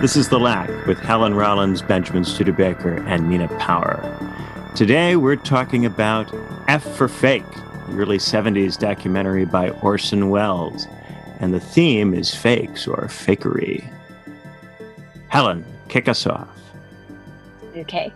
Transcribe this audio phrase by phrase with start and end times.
[0.00, 4.04] This is The Lack with Helen Rollins, Benjamin Studebaker, and Nina Power.
[4.78, 6.32] Today we're talking about
[6.68, 7.42] F for Fake,
[7.88, 10.86] the early 70s documentary by Orson Welles.
[11.40, 13.84] And the theme is fakes or fakery.
[15.30, 16.48] Helen, kick us off.
[17.76, 18.12] Okay.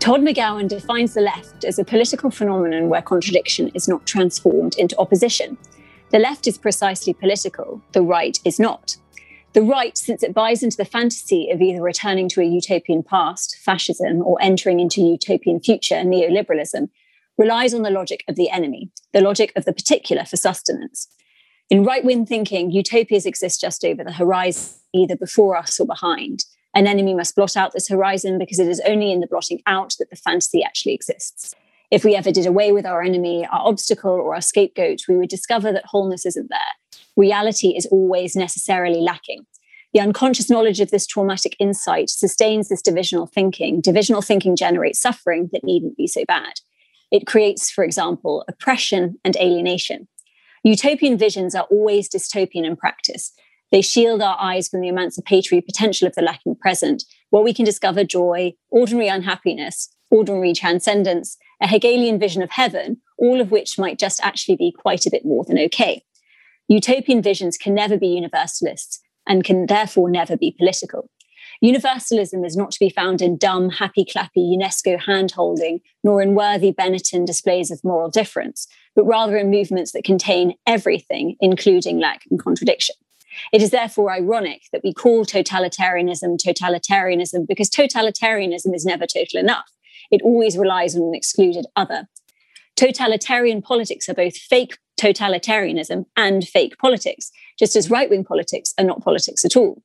[0.00, 4.98] Todd McGowan defines the left as a political phenomenon where contradiction is not transformed into
[4.98, 5.56] opposition.
[6.10, 8.96] The left is precisely political, the right is not.
[9.52, 13.56] The right, since it buys into the fantasy of either returning to a utopian past,
[13.56, 16.88] fascism, or entering into a utopian future, neoliberalism,
[17.36, 21.08] relies on the logic of the enemy, the logic of the particular for sustenance.
[21.68, 26.44] In right wing thinking, utopias exist just over the horizon, either before us or behind.
[26.72, 29.96] An enemy must blot out this horizon because it is only in the blotting out
[29.98, 31.56] that the fantasy actually exists.
[31.90, 35.28] If we ever did away with our enemy, our obstacle, or our scapegoat, we would
[35.28, 36.79] discover that wholeness isn't there
[37.16, 39.46] reality is always necessarily lacking.
[39.92, 43.80] The unconscious knowledge of this traumatic insight sustains this divisional thinking.
[43.80, 46.54] Divisional thinking generates suffering that needn't be so bad.
[47.10, 50.06] It creates, for example, oppression and alienation.
[50.62, 53.32] Utopian visions are always dystopian in practice.
[53.72, 57.64] They shield our eyes from the emancipatory potential of the lacking present, where we can
[57.64, 63.98] discover joy, ordinary unhappiness, ordinary transcendence, a Hegelian vision of heaven, all of which might
[63.98, 66.04] just actually be quite a bit more than okay.
[66.70, 71.10] Utopian visions can never be universalist and can therefore never be political.
[71.60, 76.36] Universalism is not to be found in dumb, happy clappy UNESCO hand holding, nor in
[76.36, 82.22] worthy Benetton displays of moral difference, but rather in movements that contain everything, including lack
[82.30, 82.94] and contradiction.
[83.52, 89.70] It is therefore ironic that we call totalitarianism totalitarianism because totalitarianism is never total enough.
[90.12, 92.06] It always relies on an excluded other.
[92.76, 97.94] Totalitarian politics are both fake totalitarianism and fake politics, just as mm-hmm.
[97.94, 99.82] right wing politics are not politics at all.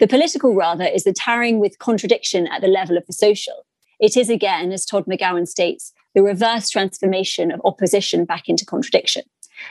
[0.00, 3.64] The political, rather, is the tarrying with contradiction at the level of the social.
[4.00, 9.22] It is again, as Todd McGowan states, the reverse transformation of opposition back into contradiction.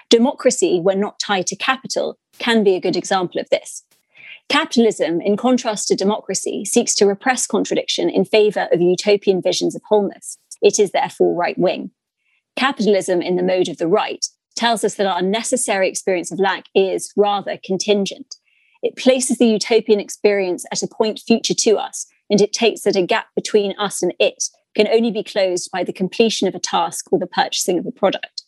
[0.10, 3.84] Democracy, when not tied to capital, can be a good example of this.
[4.50, 9.82] Capitalism, in contrast to democracy, seeks to repress contradiction in favor of utopian visions of
[9.86, 10.38] wholeness.
[10.62, 11.92] It is therefore right wing.
[12.56, 14.26] Capitalism, in the mode of the right,
[14.56, 18.36] tells us that our necessary experience of lack is rather contingent.
[18.82, 22.96] It places the utopian experience at a point future to us, and it takes that
[22.96, 24.44] a gap between us and it
[24.76, 27.92] can only be closed by the completion of a task or the purchasing of a
[27.92, 28.44] product.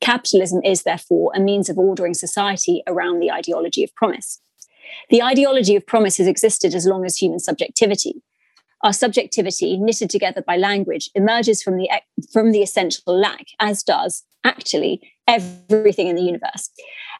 [0.00, 4.40] Capitalism is, therefore, a means of ordering society around the ideology of promise.
[5.10, 8.22] The ideology of promise has existed as long as human subjectivity.
[8.86, 11.90] Our subjectivity, knitted together by language, emerges from the,
[12.32, 16.70] from the essential lack, as does, actually, everything in the universe.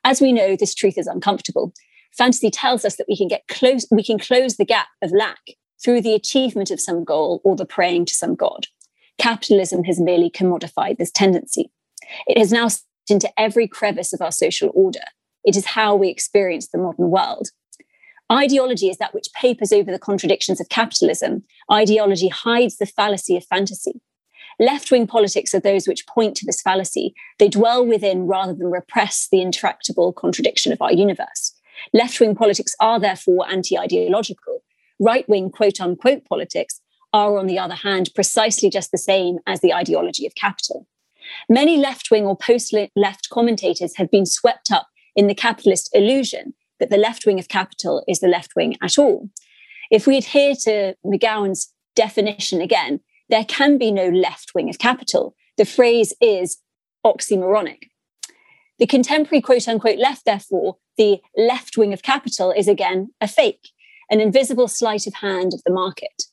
[0.04, 1.72] As we know, this truth is uncomfortable.
[2.16, 5.40] Fantasy tells us that we can get close, we can close the gap of lack
[5.84, 8.68] through the achievement of some goal or the praying to some god.
[9.18, 11.72] Capitalism has merely commodified this tendency.
[12.28, 12.68] It has now
[13.10, 15.00] into every crevice of our social order.
[15.42, 17.48] It is how we experience the modern world.
[18.30, 21.44] Ideology is that which papers over the contradictions of capitalism.
[21.70, 24.00] Ideology hides the fallacy of fantasy.
[24.58, 27.14] Left wing politics are those which point to this fallacy.
[27.38, 31.52] They dwell within rather than repress the intractable contradiction of our universe.
[31.92, 34.62] Left wing politics are therefore anti ideological.
[34.98, 36.80] Right wing quote unquote politics
[37.12, 40.88] are, on the other hand, precisely just the same as the ideology of capital.
[41.48, 46.54] Many left wing or post left commentators have been swept up in the capitalist illusion
[46.80, 49.30] that the left wing of capital is the left wing at all.
[49.90, 55.34] If we adhere to McGowan's definition again, there can be no left wing of capital.
[55.56, 56.58] The phrase is
[57.04, 57.84] oxymoronic.
[58.78, 63.70] The contemporary quote unquote left, therefore, the left wing of capital is again a fake,
[64.10, 66.24] an invisible sleight of hand of the market.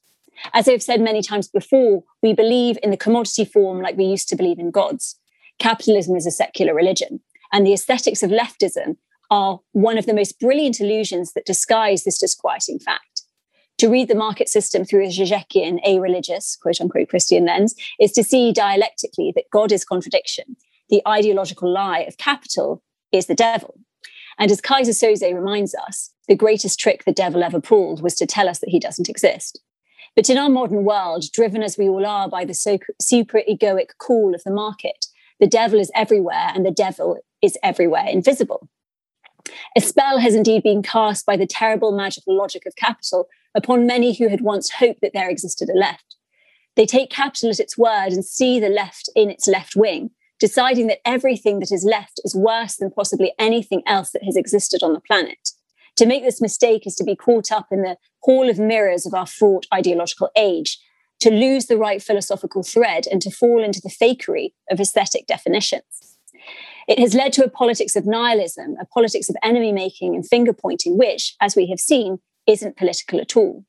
[0.53, 4.27] As I've said many times before, we believe in the commodity form like we used
[4.29, 5.17] to believe in gods.
[5.59, 8.97] Capitalism is a secular religion, and the aesthetics of leftism
[9.33, 13.23] are one of the most brilliant illusions that disguise this disquieting fact
[13.79, 18.11] to read the market system through a Zizekian, a religious, quote unquote, Christian lens, is
[18.11, 20.55] to see dialectically that God is contradiction.
[20.89, 23.79] The ideological lie of capital is the devil.
[24.37, 28.27] And as Keyser Söze reminds us, the greatest trick the devil ever pulled was to
[28.27, 29.59] tell us that he doesn't exist.
[30.15, 34.35] But in our modern world, driven as we all are by the super egoic call
[34.35, 35.07] of the market,
[35.39, 38.69] the devil is everywhere and the devil is everywhere invisible.
[39.75, 44.13] A spell has indeed been cast by the terrible magical logic of capital upon many
[44.13, 46.15] who had once hoped that there existed a left.
[46.75, 50.87] They take capital at its word and see the left in its left wing, deciding
[50.87, 54.93] that everything that is left is worse than possibly anything else that has existed on
[54.93, 55.49] the planet.
[55.97, 59.13] To make this mistake is to be caught up in the hall of mirrors of
[59.13, 60.79] our fraught ideological age,
[61.19, 66.12] to lose the right philosophical thread, and to fall into the fakery of aesthetic definitions.
[66.87, 70.53] It has led to a politics of nihilism, a politics of enemy making and finger
[70.53, 73.63] pointing, which, as we have seen, isn't political at all.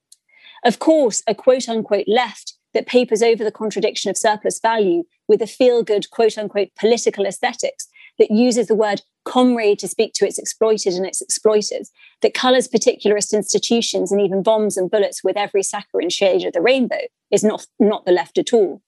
[0.65, 5.41] Of course, a quote unquote left that papers over the contradiction of surplus value with
[5.41, 7.89] a feel good quote unquote political aesthetics
[8.19, 11.91] that uses the word comrade to speak to its exploited and its exploiters,
[12.21, 16.61] that colors particularist institutions and even bombs and bullets with every saccharine shade of the
[16.61, 17.01] rainbow
[17.31, 18.83] is not, not the left at all.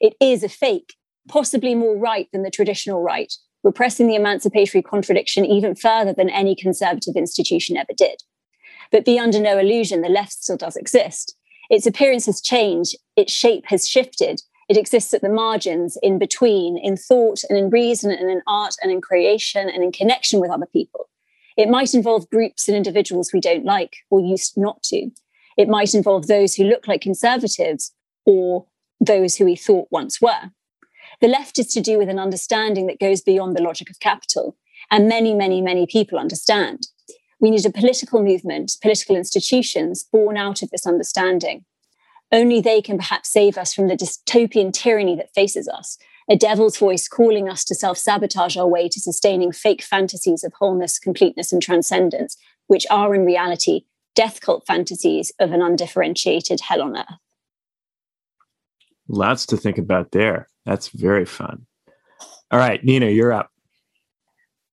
[0.00, 0.94] It is a fake,
[1.28, 3.32] possibly more right than the traditional right,
[3.64, 8.22] repressing the emancipatory contradiction even further than any conservative institution ever did.
[8.90, 11.34] But be under no illusion, the left still does exist.
[11.70, 16.78] Its appearance has changed, its shape has shifted, it exists at the margins, in between,
[16.78, 20.50] in thought and in reason and in art and in creation and in connection with
[20.50, 21.08] other people.
[21.56, 25.10] It might involve groups and individuals we don't like or used not to.
[25.56, 27.92] It might involve those who look like conservatives
[28.26, 28.66] or
[29.00, 30.52] those who we thought once were.
[31.20, 34.56] The left is to do with an understanding that goes beyond the logic of capital,
[34.90, 36.86] and many, many, many people understand.
[37.40, 41.64] We need a political movement, political institutions born out of this understanding.
[42.30, 45.98] Only they can perhaps save us from the dystopian tyranny that faces us,
[46.30, 50.52] a devil's voice calling us to self sabotage our way to sustaining fake fantasies of
[50.58, 52.36] wholeness, completeness, and transcendence,
[52.66, 53.84] which are in reality
[54.14, 57.06] death cult fantasies of an undifferentiated hell on earth.
[59.08, 60.48] Lots to think about there.
[60.68, 61.66] That's very fun.
[62.50, 63.50] All right, Nina, you're up.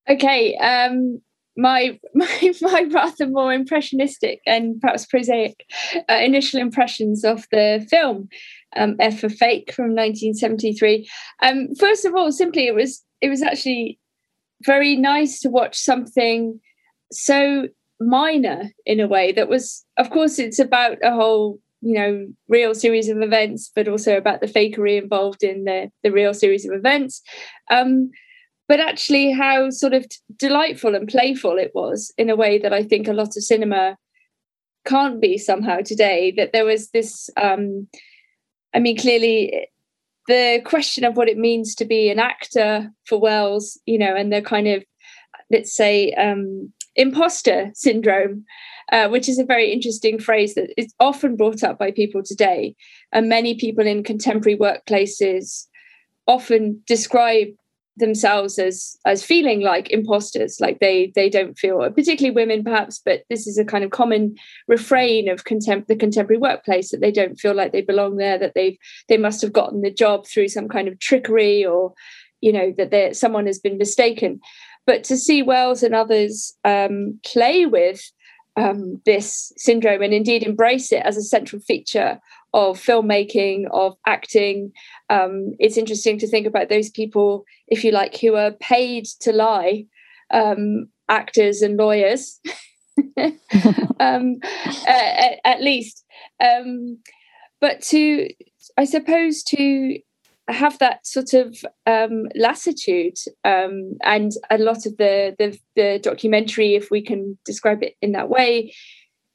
[0.09, 0.57] Okay.
[0.57, 1.21] Um,
[1.55, 5.65] my my my rather more impressionistic and perhaps prosaic
[6.09, 8.27] uh, initial impressions of the film
[8.75, 11.09] um, F for Fake from 1973.
[11.41, 13.97] Um, first of all, simply it was it was actually
[14.65, 16.59] very nice to watch something
[17.11, 17.69] so
[18.01, 22.73] minor in a way that was, of course, it's about a whole you know real
[22.73, 26.73] series of events, but also about the fakery involved in the the real series of
[26.73, 27.21] events.
[27.69, 28.09] Um,
[28.67, 32.81] but actually how sort of delightful and playful it was in a way that I
[32.81, 33.97] think a lot of cinema
[34.85, 36.33] can't be somehow today.
[36.35, 37.87] That there was this, um,
[38.73, 39.67] I mean, clearly
[40.27, 44.33] the question of what it means to be an actor for Welles, you know, and
[44.33, 44.83] the kind of,
[45.51, 48.45] let's say, um, imposter syndrome.
[48.91, 52.75] Uh, which is a very interesting phrase that is often brought up by people today.
[53.11, 55.65] And many people in contemporary workplaces
[56.27, 57.47] often describe
[57.97, 63.23] themselves as as feeling like imposters like they they don't feel particularly women perhaps but
[63.29, 64.35] this is a kind of common
[64.67, 68.51] refrain of contem- the contemporary workplace that they don't feel like they belong there that
[68.53, 68.77] they've
[69.07, 71.93] they must have gotten the job through some kind of trickery or
[72.41, 74.41] you know that someone has been mistaken
[74.85, 78.01] but to see welles and others um, play with
[78.57, 82.19] um, this syndrome and indeed embrace it as a central feature
[82.53, 84.71] of filmmaking, of acting.
[85.09, 89.33] Um, it's interesting to think about those people, if you like, who are paid to
[89.33, 89.85] lie,
[90.31, 92.39] um, actors and lawyers,
[93.99, 94.37] um,
[94.87, 96.05] at, at, least.
[96.41, 96.99] Um,
[97.59, 98.29] but to,
[98.77, 99.99] I suppose, to
[100.47, 106.75] have that sort of um, lassitude um, and a lot of the, the, the documentary
[106.75, 108.73] if we can describe it in that way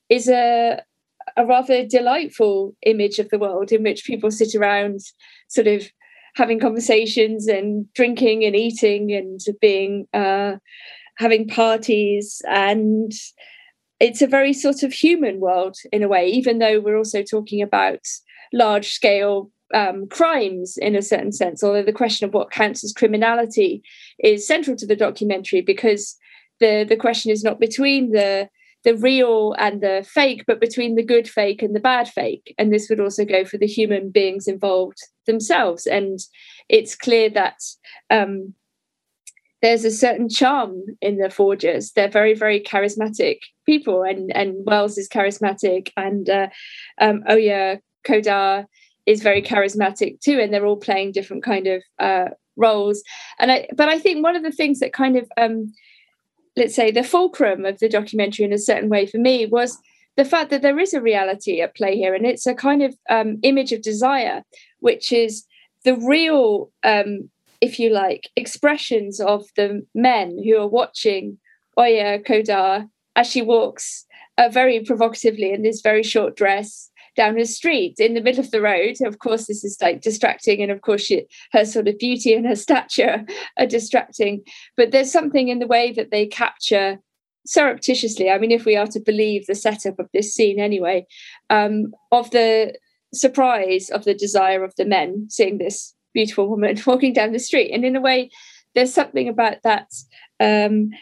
[0.08, 0.82] is a
[1.36, 5.00] a rather delightful image of the world in which people sit around
[5.48, 5.90] sort of
[6.34, 10.56] having conversations and drinking and eating and being uh,
[11.18, 12.40] having parties.
[12.48, 13.12] And
[13.98, 17.62] it's a very sort of human world in a way even though we're also talking
[17.62, 18.00] about
[18.52, 22.92] large scale um, crimes in a certain sense although the question of what counts as
[22.92, 23.82] criminality
[24.18, 26.16] is central to the documentary because
[26.58, 28.48] the the question is not between the
[28.82, 32.54] the real and the fake, but between the good fake and the bad fake.
[32.58, 35.86] And this would also go for the human beings involved themselves.
[35.86, 36.18] And
[36.68, 37.56] it's clear that
[38.08, 38.54] um,
[39.60, 41.92] there's a certain charm in the forgers.
[41.92, 46.48] They're very, very charismatic people, and and Welles is charismatic, and uh,
[46.98, 48.64] um, Oja Kodar
[49.10, 53.02] is very charismatic too, and they're all playing different kind of uh, roles.
[53.38, 55.72] And I, but I think one of the things that kind of um,
[56.56, 59.78] let's say the fulcrum of the documentary in a certain way for me was
[60.16, 62.94] the fact that there is a reality at play here, and it's a kind of
[63.08, 64.42] um, image of desire,
[64.80, 65.46] which is
[65.84, 71.38] the real, um, if you like, expressions of the men who are watching
[71.78, 74.04] Oja Kodar as she walks
[74.36, 76.89] uh, very provocatively in this very short dress
[77.20, 78.96] down her street in the middle of the road.
[79.04, 82.46] Of course, this is like distracting, and of course, she, her sort of beauty and
[82.46, 83.26] her stature
[83.58, 84.42] are distracting.
[84.74, 86.98] But there's something in the way that they capture
[87.46, 88.30] surreptitiously.
[88.30, 91.06] I mean, if we are to believe the setup of this scene, anyway,
[91.50, 92.74] um, of the
[93.12, 97.70] surprise of the desire of the men seeing this beautiful woman walking down the street,
[97.70, 98.30] and in a way,
[98.74, 99.88] there's something about that.
[100.40, 100.92] Um,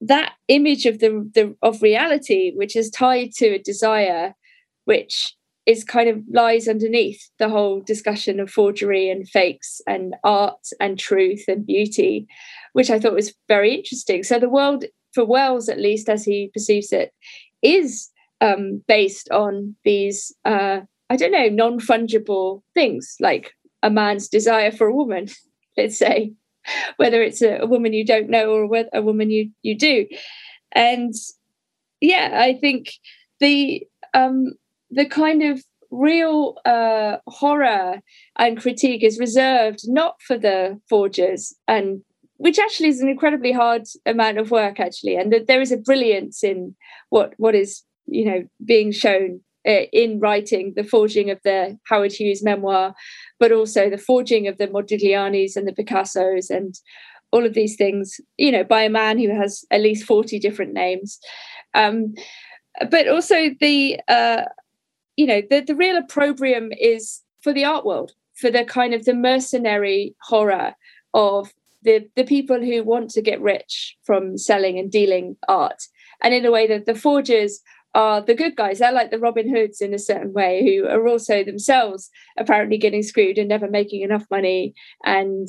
[0.00, 4.34] that image of the, the of reality which is tied to a desire
[4.84, 5.34] which
[5.66, 10.98] is kind of lies underneath the whole discussion of forgery and fakes and art and
[10.98, 12.26] truth and beauty,
[12.74, 14.22] which I thought was very interesting.
[14.22, 17.12] So the world, for Welles at least, as he perceives it,
[17.62, 18.10] is
[18.40, 24.70] um, based on these, uh, I don't know, non fungible things like a man's desire
[24.70, 25.28] for a woman,
[25.78, 26.32] let's say,
[26.96, 30.06] whether it's a, a woman you don't know or a woman you you do,
[30.72, 31.14] and
[32.00, 32.92] yeah, I think
[33.40, 34.54] the um,
[34.94, 38.00] the kind of real uh, horror
[38.38, 42.02] and critique is reserved not for the forgers and
[42.36, 45.76] which actually is an incredibly hard amount of work actually and that there is a
[45.76, 46.74] brilliance in
[47.10, 52.12] what what is you know being shown uh, in writing the forging of the howard
[52.12, 52.92] hughes memoir
[53.38, 56.74] but also the forging of the modiglianis and the picassos and
[57.30, 60.72] all of these things you know by a man who has at least 40 different
[60.72, 61.18] names.
[61.74, 62.14] Um,
[62.90, 64.44] but also the uh,
[65.16, 69.04] you know the, the real opprobrium is for the art world for the kind of
[69.04, 70.74] the mercenary horror
[71.12, 71.52] of
[71.82, 75.82] the the people who want to get rich from selling and dealing art.
[76.22, 77.60] And in a way that the forgers
[77.94, 78.80] are the good guys.
[78.80, 83.04] They're like the robin hoods in a certain way who are also themselves apparently getting
[83.04, 84.74] screwed and never making enough money.
[85.04, 85.48] And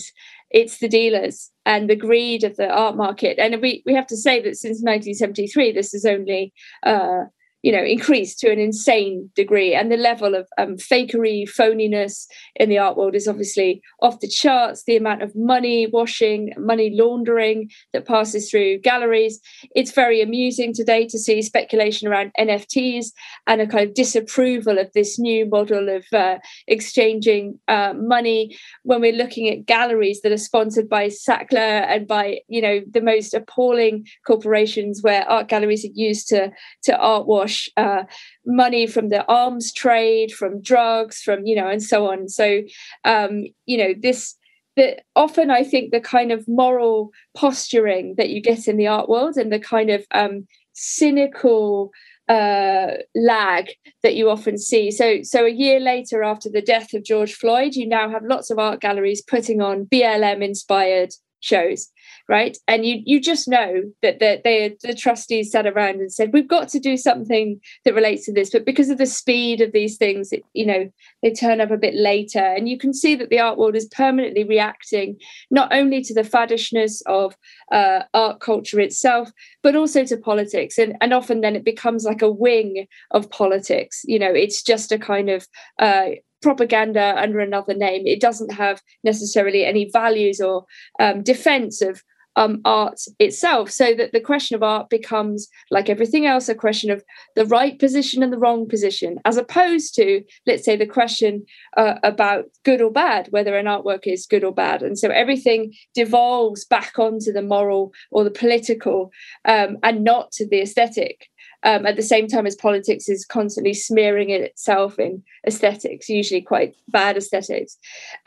[0.51, 3.39] it's the dealers and the greed of the art market.
[3.39, 6.53] And we, we have to say that since 1973 this is only
[6.83, 7.23] uh,
[7.65, 9.73] you know increased to an insane degree.
[9.73, 14.27] And the level of um, fakery phoniness in the art world is obviously off the
[14.41, 14.83] charts.
[14.83, 19.39] The amount of money washing money laundering that passes through galleries
[19.79, 23.07] it's very amusing today to see speculation around nfts
[23.47, 29.01] and a kind of disapproval of this new model of uh, exchanging uh, money when
[29.01, 33.33] we're looking at galleries that are sponsored by sackler and by you know the most
[33.33, 36.51] appalling corporations where art galleries are used to
[36.83, 38.03] to art wash uh,
[38.45, 42.29] money from the arms trade, from drugs, from you know, and so on.
[42.29, 42.61] So
[43.03, 44.35] um, you know, this
[44.75, 49.07] that often I think the kind of moral posturing that you get in the art
[49.07, 51.91] world and the kind of um, cynical
[52.27, 53.69] uh, lag
[54.03, 54.91] that you often see.
[54.91, 58.49] So, so a year later, after the death of George Floyd, you now have lots
[58.49, 61.91] of art galleries putting on BLM inspired shows
[62.27, 62.57] right?
[62.67, 66.47] And you you just know that the, they, the trustees sat around and said we've
[66.47, 68.49] got to do something that relates to this.
[68.49, 70.89] But because of the speed of these things it, you know
[71.21, 72.39] they turn up a bit later.
[72.39, 75.17] And you can see that the art world is permanently reacting
[75.51, 77.35] not only to the faddishness of
[77.71, 79.29] uh, art culture itself
[79.61, 80.77] but also to politics.
[80.77, 84.01] And, and often then it becomes like a wing of politics.
[84.05, 85.47] You know it's just a kind of
[85.79, 86.09] uh,
[86.41, 88.03] propaganda under another name.
[88.05, 90.65] It doesn't have necessarily any values or
[90.99, 92.03] um, defense of
[92.35, 93.71] um, art itself.
[93.71, 97.03] So that the question of art becomes, like everything else, a question of
[97.35, 101.45] the right position and the wrong position, as opposed to, let's say, the question
[101.77, 104.83] uh, about good or bad, whether an artwork is good or bad.
[104.83, 109.11] And so everything devolves back onto the moral or the political
[109.45, 111.27] um, and not to the aesthetic
[111.65, 116.41] um, at the same time as politics is constantly smearing it itself in aesthetics, usually
[116.41, 117.77] quite bad aesthetics.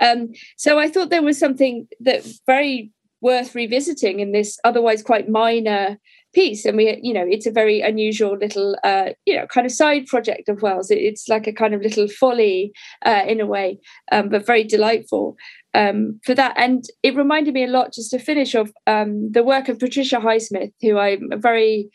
[0.00, 5.28] Um, so I thought there was something that very worth revisiting in this otherwise quite
[5.28, 5.98] minor
[6.34, 9.72] piece and we you know it's a very unusual little uh you know kind of
[9.72, 12.72] side project of welles it's like a kind of little folly
[13.06, 13.78] uh, in a way
[14.12, 15.37] um, but very delightful
[15.75, 19.42] um, for that and it reminded me a lot just to finish of um, the
[19.42, 21.88] work of patricia highsmith who i'm very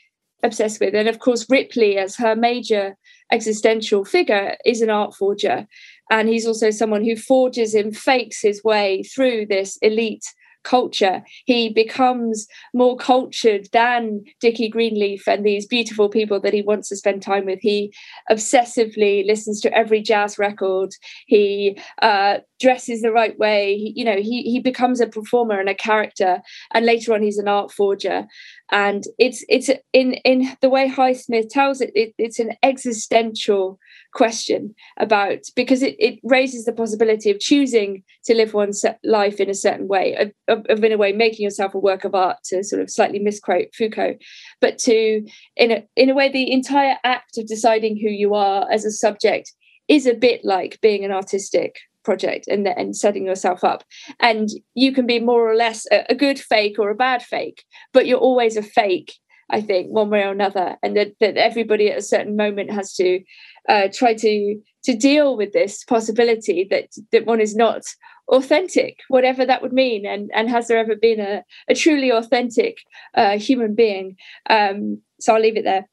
[0.44, 0.94] obsessed with.
[0.94, 2.96] And of course, Ripley, as her major
[3.32, 5.66] existential figure, is an art forger.
[6.12, 10.26] And he's also someone who forges and fakes his way through this elite
[10.64, 11.24] culture.
[11.46, 16.96] He becomes more cultured than Dickie Greenleaf and these beautiful people that he wants to
[16.96, 17.60] spend time with.
[17.62, 17.94] He
[18.30, 20.92] obsessively listens to every jazz record.
[21.28, 23.76] He uh, dresses the right way.
[23.78, 26.42] He, you know, he he becomes a performer and a character.
[26.74, 28.26] And later on, he's an art forger.
[28.72, 33.78] And it's it's in in the way Highsmith tells it, it it's an existential
[34.14, 39.50] question about because it, it raises the possibility of choosing to live one's life in
[39.50, 42.38] a certain way of, of, of, in a way making yourself a work of art
[42.46, 44.16] to sort of slightly misquote foucault
[44.62, 48.70] but to in a in a way the entire act of deciding who you are
[48.72, 49.52] as a subject
[49.88, 53.84] is a bit like being an artistic project and, and setting yourself up
[54.20, 57.64] and you can be more or less a, a good fake or a bad fake
[57.94, 59.14] but you're always a fake
[59.50, 62.94] I think, one way or another, and that, that everybody at a certain moment has
[62.96, 63.22] to
[63.70, 67.84] uh, try to to deal with this possibility that that one is not
[68.30, 70.06] authentic, whatever that would mean.
[70.06, 72.78] And and has there ever been a, a truly authentic
[73.16, 74.18] uh, human being?
[74.50, 75.88] Um, so I'll leave it there.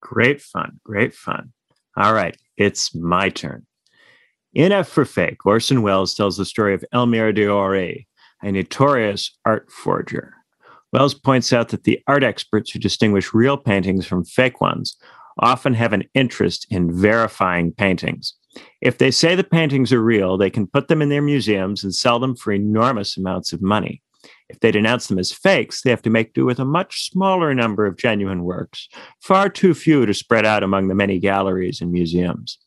[0.00, 1.52] Great fun, great fun.
[1.96, 3.64] All right, it's my turn.
[4.54, 8.06] In F for Fake, Orson Welles tells the story of Elmyr de Hory
[8.44, 10.32] notorious art forger.
[10.92, 14.96] Welles points out that the art experts who distinguish real paintings from fake ones
[15.40, 18.34] often have an interest in verifying paintings.
[18.80, 21.92] If they say the paintings are real, they can put them in their museums and
[21.92, 24.02] sell them for enormous amounts of money.
[24.48, 27.54] If they denounce them as fakes, they have to make do with a much smaller
[27.54, 28.88] number of genuine works,
[29.20, 32.58] far too few to spread out among the many galleries and museums.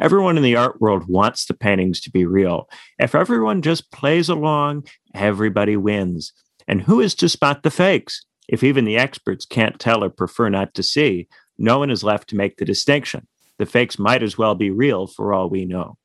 [0.00, 2.68] Everyone in the art world wants the paintings to be real.
[2.98, 6.32] If everyone just plays along, everybody wins.
[6.68, 8.24] And who is to spot the fakes?
[8.48, 11.28] If even the experts can't tell or prefer not to see,
[11.58, 13.26] no one is left to make the distinction.
[13.58, 15.96] The fakes might as well be real for all we know.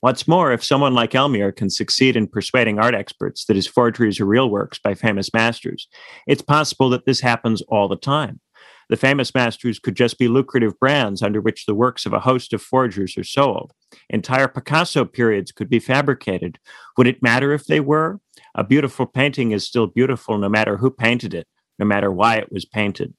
[0.00, 4.20] What's more, if someone like Elmyr can succeed in persuading art experts that his forgeries
[4.20, 5.88] are real works by famous masters,
[6.26, 8.40] it's possible that this happens all the time.
[8.88, 12.52] The famous masters could just be lucrative brands under which the works of a host
[12.52, 13.72] of forgers are sold.
[14.08, 16.58] Entire Picasso periods could be fabricated.
[16.96, 18.20] Would it matter if they were?
[18.54, 22.52] A beautiful painting is still beautiful no matter who painted it, no matter why it
[22.52, 23.14] was painted.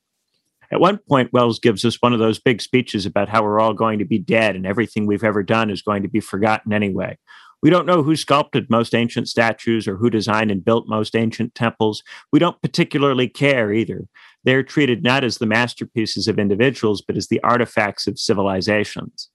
[0.72, 3.74] At one point, Welles gives us one of those big speeches about how we're all
[3.74, 7.18] going to be dead and everything we've ever done is going to be forgotten anyway.
[7.64, 11.56] We don't know who sculpted most ancient statues or who designed and built most ancient
[11.56, 12.03] temples.
[12.32, 14.08] We don't particularly care either.
[14.48, 19.29] They're treated not as the masterpieces of individuals, but as the artifacts of civilizations.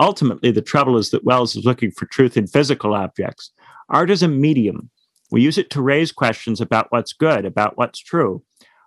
[0.00, 3.52] Ultimately, the trouble is that Welles is looking for truth in physical objects.
[3.90, 4.88] Art is a medium.
[5.30, 8.42] We use it to raise questions about what's good, about what's true.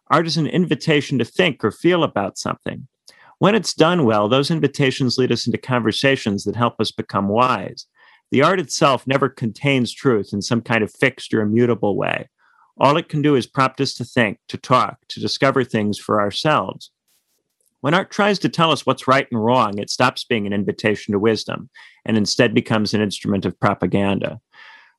[0.10, 2.88] Art is an invitation to think or feel about something.
[3.38, 7.86] When it's done well, those invitations lead us into conversations that help us become wise.
[8.32, 12.30] The art itself never contains truth in some kind of fixed or immutable way.
[12.78, 16.20] All it can do is prompt us to think, to talk, to discover things for
[16.20, 16.92] ourselves.
[17.82, 21.12] When art tries to tell us what's right and wrong, it stops being an invitation
[21.12, 21.70] to wisdom
[22.04, 24.42] and instead becomes an instrument of propaganda.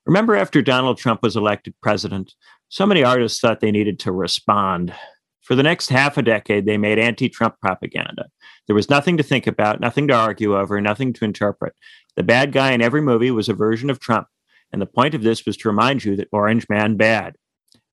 [0.06, 2.34] Remember, after Donald Trump was elected president,
[2.68, 4.94] so many artists thought they needed to respond.
[5.42, 8.26] For the next half a decade, they made anti Trump propaganda.
[8.66, 11.74] There was nothing to think about, nothing to argue over, nothing to interpret.
[12.14, 14.28] The bad guy in every movie was a version of Trump.
[14.72, 17.36] And the point of this was to remind you that Orange Man bad.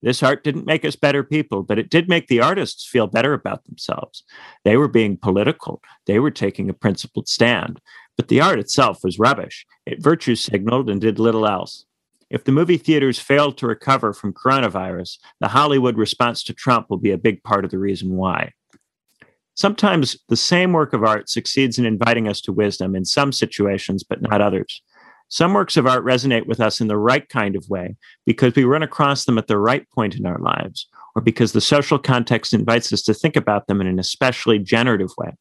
[0.04, 3.32] This art didn't make us better people, but it did make the artists feel better
[3.32, 4.22] about themselves.
[4.62, 7.80] They were being political, they were taking a principled stand.
[8.14, 9.66] But the art itself was rubbish.
[9.86, 11.86] It virtue signaled and did little else.
[12.28, 16.98] If the movie theaters failed to recover from coronavirus, the Hollywood response to Trump will
[16.98, 18.52] be a big part of the reason why.
[19.54, 24.04] Sometimes the same work of art succeeds in inviting us to wisdom in some situations,
[24.04, 24.82] but not others.
[25.28, 28.64] Some works of art resonate with us in the right kind of way because we
[28.64, 32.54] run across them at the right point in our lives, or because the social context
[32.54, 35.32] invites us to think about them in an especially generative way.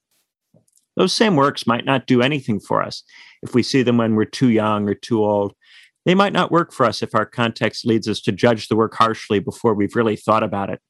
[0.96, 3.04] Those same works might not do anything for us
[3.42, 5.54] if we see them when we're too young or too old.
[6.06, 8.94] They might not work for us if our context leads us to judge the work
[8.96, 10.82] harshly before we've really thought about it.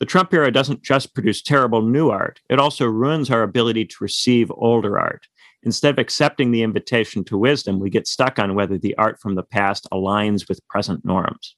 [0.00, 3.96] The Trump era doesn't just produce terrible new art, it also ruins our ability to
[4.00, 5.26] receive older art.
[5.62, 9.34] Instead of accepting the invitation to wisdom, we get stuck on whether the art from
[9.34, 11.56] the past aligns with present norms.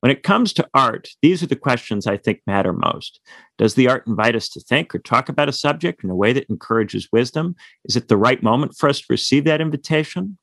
[0.00, 3.20] When it comes to art, these are the questions I think matter most.
[3.56, 6.34] Does the art invite us to think or talk about a subject in a way
[6.34, 7.56] that encourages wisdom?
[7.86, 10.36] Is it the right moment for us to receive that invitation?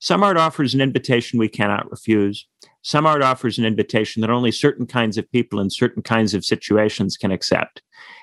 [0.00, 2.46] Some art offers an invitation we cannot refuse.
[2.80, 6.44] Some art offers an invitation that only certain kinds of people in certain kinds of
[6.44, 7.82] situations can accept.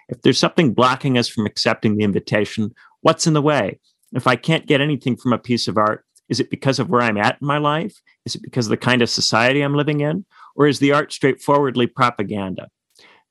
[0.10, 3.80] If there's something blocking us from accepting the invitation, What's in the way?
[4.14, 7.02] If I can't get anything from a piece of art, Is it because of where
[7.02, 8.00] I'm at in my life?
[8.26, 10.26] Is it because of the kind of society I'm living in?
[10.56, 12.70] Or is the art straightforwardly propaganda?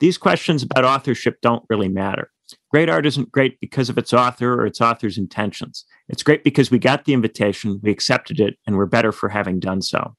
[0.00, 2.30] These questions about authorship don't really matter.
[2.70, 5.84] Great art isn't great because of its author or its author's intentions.
[6.08, 9.60] It's great because we got the invitation, we accepted it, and we're better for having
[9.60, 10.14] done so.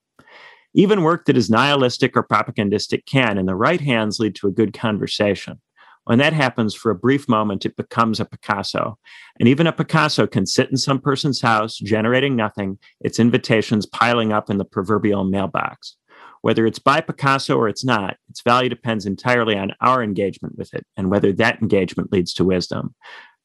[0.76, 4.52] Even work that is nihilistic or propagandistic can, in the right hands, lead to a
[4.52, 5.60] good conversation.
[6.06, 8.98] When that happens for a brief moment, it becomes a Picasso.
[9.40, 14.34] And even a Picasso can sit in some person's house, generating nothing, its invitations piling
[14.34, 15.98] up in the proverbial mailbox.
[16.42, 20.74] Whether it's by Picasso or it's not, its value depends entirely on our engagement with
[20.74, 22.96] it and whether that engagement leads to wisdom.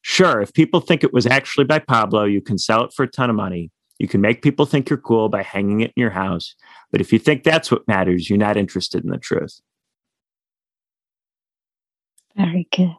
[0.01, 3.07] Sure, if people think it was actually by Pablo, you can sell it for a
[3.07, 3.71] ton of money.
[3.99, 6.55] You can make people think you're cool by hanging it in your house.
[6.91, 9.59] But if you think that's what matters, you're not interested in the truth.
[12.35, 12.95] Very good.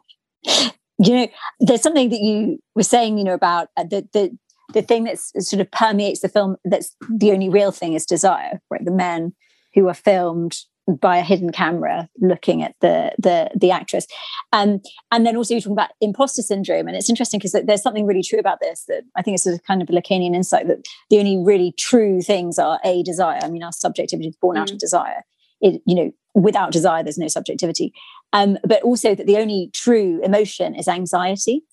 [0.99, 1.27] You know,
[1.59, 4.37] there's something that you were saying, you know, about uh, the the
[4.73, 6.57] the thing that sort of permeates the film.
[6.65, 8.83] That's the only real thing is desire, right?
[8.83, 9.33] The men
[9.75, 14.07] who are filmed by a hidden camera looking at the the the actress
[14.53, 14.79] um,
[15.11, 18.23] and then also you're talking about imposter syndrome and it's interesting because there's something really
[18.23, 20.77] true about this that i think it's a kind of a lacanian insight that
[21.09, 24.61] the only really true things are a desire i mean our subjectivity is born mm.
[24.61, 25.23] out of desire
[25.59, 27.91] it you know without desire there's no subjectivity
[28.33, 31.63] um, but also that the only true emotion is anxiety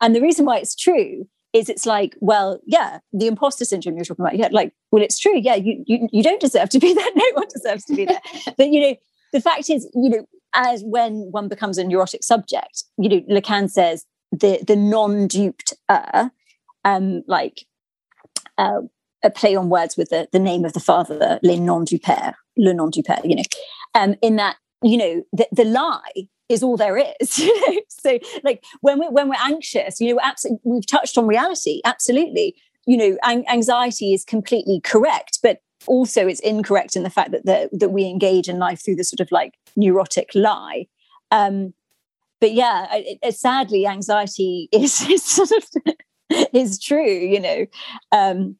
[0.00, 4.04] and the reason why it's true is it's like, well, yeah, the imposter syndrome you're
[4.04, 4.36] talking about.
[4.36, 5.38] Yeah, like, well, it's true.
[5.38, 7.04] Yeah, you you, you don't deserve to be there.
[7.14, 8.20] No one deserves to be there.
[8.58, 8.96] but you know,
[9.32, 13.70] the fact is, you know, as when one becomes a neurotic subject, you know, Lacan
[13.70, 16.28] says the the non-duped uh,
[16.84, 17.66] um, like
[18.58, 18.80] uh,
[19.22, 22.34] a play on words with the, the name of the father, le non du père,
[22.56, 23.42] le nom du père, you know,
[23.94, 27.38] um, in that, you know, the, the lie is all there is.
[27.38, 31.26] You know so like when we're when we're anxious you know absolutely we've touched on
[31.26, 32.54] reality absolutely.
[32.86, 37.44] You know an- anxiety is completely correct but also it's incorrect in the fact that
[37.44, 40.86] the, that we engage in life through the sort of like neurotic lie.
[41.30, 41.72] Um
[42.40, 45.64] but yeah it, it, sadly anxiety is, is sort of
[46.52, 47.66] is true you know.
[48.12, 48.56] Um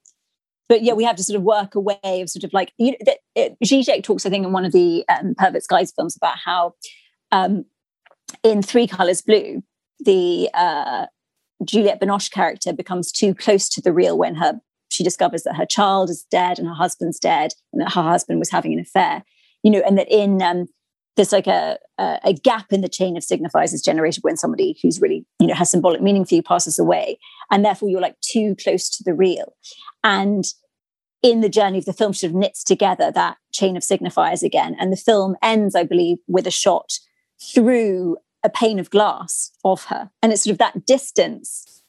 [0.68, 2.92] but yeah, we have to sort of work a way of sort of like you
[2.92, 6.16] know, that, it, Zizek talks, I think, in one of the um, Perverts Guides films
[6.16, 6.74] about how
[7.32, 7.64] um,
[8.42, 9.62] in Three Colors Blue,
[10.00, 11.06] the uh,
[11.64, 15.66] Juliette Binoche character becomes too close to the real when her she discovers that her
[15.66, 19.24] child is dead and her husband's dead and that her husband was having an affair.
[19.62, 20.66] You know, and that in um,
[21.16, 24.78] there's like a, a, a gap in the chain of signifiers is generated when somebody
[24.82, 27.18] who's really you know has symbolic meaning for you passes away,
[27.50, 29.54] and therefore you're like too close to the real.
[30.02, 30.44] And
[31.22, 34.76] in the journey of the film, sort of knits together that chain of signifiers again.
[34.78, 36.98] And the film ends, I believe, with a shot
[37.54, 40.10] through a pane of glass of her.
[40.22, 41.82] And it's sort of that distance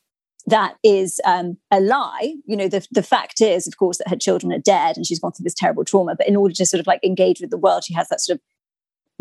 [0.47, 2.35] that is um, a lie.
[2.45, 5.19] You know, the, the fact is, of course, that her children are dead and she's
[5.19, 6.15] gone through this terrible trauma.
[6.15, 8.37] But in order to sort of like engage with the world, she has that sort
[8.37, 8.41] of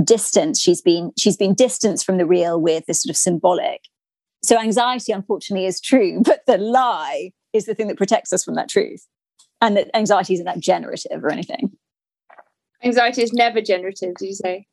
[0.02, 0.60] distance.
[0.60, 3.82] She's been she's been distanced from the real with this sort of symbolic.
[4.42, 8.54] So anxiety, unfortunately, is true, but the lie is the thing that protects us from
[8.54, 9.06] that truth.
[9.60, 11.70] And that anxiety isn't that generative or anything.
[12.82, 14.66] Anxiety is never generative, do you say?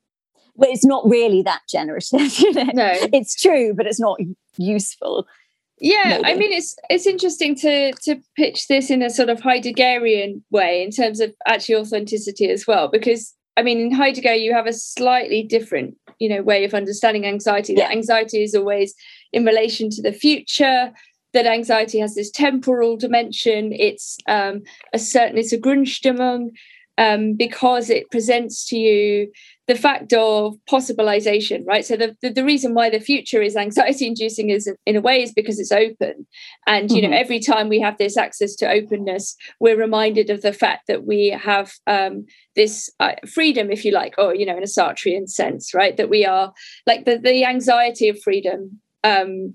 [0.56, 2.32] but it's not really that generative.
[2.40, 2.70] You know?
[2.74, 4.20] No, it's true, but it's not
[4.58, 5.28] useful.
[5.80, 6.26] Yeah, maybe.
[6.26, 10.84] I mean it's it's interesting to to pitch this in a sort of Heideggerian way
[10.84, 14.74] in terms of actually authenticity as well, because I mean in Heidegger you have a
[14.74, 17.74] slightly different you know way of understanding anxiety.
[17.74, 17.88] Yeah.
[17.88, 18.94] That anxiety is always
[19.34, 20.92] in relation to the future.
[21.34, 23.72] That anxiety has this temporal dimension.
[23.72, 24.62] It's um,
[24.94, 26.50] a certain it's a Grundstimmung
[27.02, 29.32] um, because it presents to you
[29.68, 31.84] the fact of possibilization, right?
[31.84, 35.24] So the, the, the reason why the future is anxiety inducing is in a way
[35.24, 36.28] is because it's open.
[36.68, 37.12] And, you mm-hmm.
[37.12, 41.08] know, every time we have this access to openness, we're reminded of the fact that
[41.08, 45.28] we have um, this uh, freedom, if you like, or, you know, in a Sartrean
[45.28, 45.98] sense, right?
[45.98, 46.54] That we are
[46.86, 49.54] like the, the anxiety of freedom um,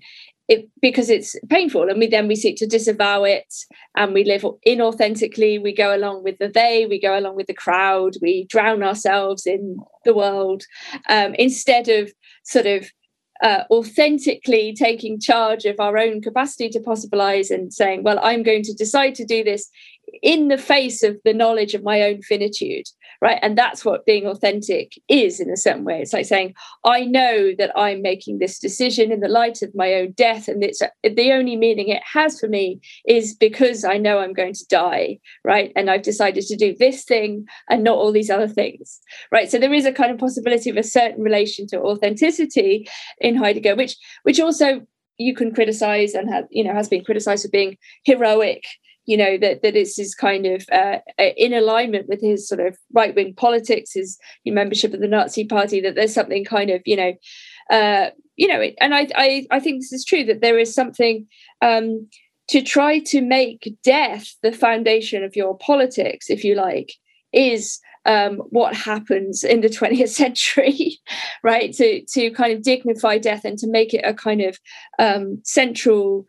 [0.49, 3.53] it, because it's painful and we then we seek to disavow it
[3.97, 5.61] and we live inauthentically.
[5.61, 9.47] We go along with the they we go along with the crowd we drown ourselves
[9.47, 10.65] in the world
[11.09, 12.13] um, instead of
[12.45, 12.91] sort of
[13.43, 18.63] uh, authentically taking charge of our own capacity to possibilize and saying well i'm going
[18.63, 19.69] to decide to do this
[20.23, 22.87] in the face of the knowledge of my own finitude
[23.21, 23.39] right?
[23.43, 26.01] And that's what being authentic is in a certain way.
[26.01, 29.95] It's like saying i know that i'm making this decision in the light of my
[29.95, 34.19] own death and it's the only meaning it has for me is because i know
[34.19, 35.73] i'm going to die right?
[35.77, 39.01] And i've decided to do this thing and not all these other things
[39.33, 39.51] right?
[39.51, 42.89] So there is a kind of possibility of a certain relation to authenticity
[43.21, 44.83] in heidegger which which also
[45.19, 48.65] you can criticize and have you know has been criticized for being heroic
[49.07, 52.77] you know that that it's his kind of uh, in alignment with his sort of
[52.93, 55.81] right wing politics, his membership of the Nazi Party.
[55.81, 57.13] That there's something kind of you know,
[57.71, 61.27] uh, you know, and I, I I think this is true that there is something.
[61.63, 62.09] Um,
[62.49, 66.93] to try to make death the foundation of your politics, if you like,
[67.33, 70.99] is um, what happens in the 20th century,
[71.43, 71.73] right?
[71.75, 74.59] To to kind of dignify death and to make it a kind of
[74.99, 76.25] um, central,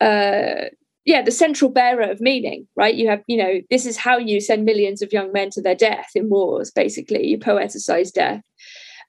[0.00, 0.66] uh,
[1.04, 2.94] yeah, the central bearer of meaning, right?
[2.94, 5.74] You have, you know, this is how you send millions of young men to their
[5.74, 6.70] death in wars.
[6.70, 8.42] Basically, you poeticize death,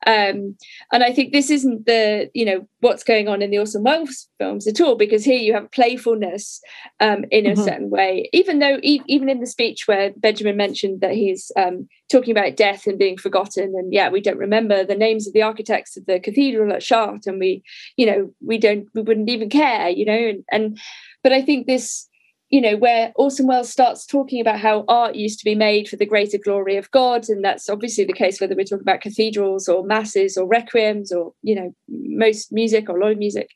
[0.05, 0.55] um,
[0.91, 4.27] and I think this isn't the, you know, what's going on in the Orson Welles
[4.37, 6.61] films at all, because here you have playfulness
[6.99, 7.63] um, in a mm-hmm.
[7.63, 11.87] certain way, even though, e- even in the speech where Benjamin mentioned that he's um,
[12.11, 13.73] talking about death and being forgotten.
[13.77, 17.27] And yeah, we don't remember the names of the architects of the cathedral at Chartres,
[17.27, 17.63] and we,
[17.97, 20.79] you know, we don't, we wouldn't even care, you know, and, and
[21.23, 22.09] but I think this,
[22.53, 25.95] you know, where Orson Welles starts talking about how art used to be made for
[25.95, 29.67] the greater glory of God, and that's obviously the case whether we're talking about cathedrals
[29.67, 33.49] or masses or requiems or you know most music or a lot of music.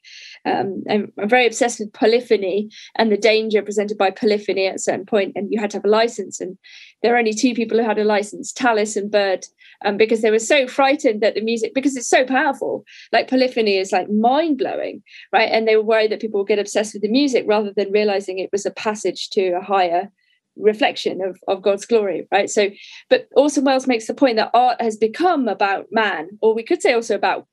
[0.45, 4.79] Um, I'm, I'm, very obsessed with polyphony and the danger presented by polyphony at a
[4.79, 6.57] certain point, and you had to have a license, and
[7.01, 9.45] there are only two people who had a license, Tallis and Byrd,
[9.85, 13.77] um, because they were so frightened that the music, because it's so powerful, like polyphony
[13.77, 15.49] is like mind blowing, right?
[15.51, 18.39] And they were worried that people would get obsessed with the music rather than realizing
[18.39, 20.09] it was a passage to a higher
[20.55, 22.49] reflection of, of God's glory, right?
[22.49, 22.69] So,
[23.09, 26.81] but Orson Welles makes the point that art has become about man, or we could
[26.81, 27.45] say also about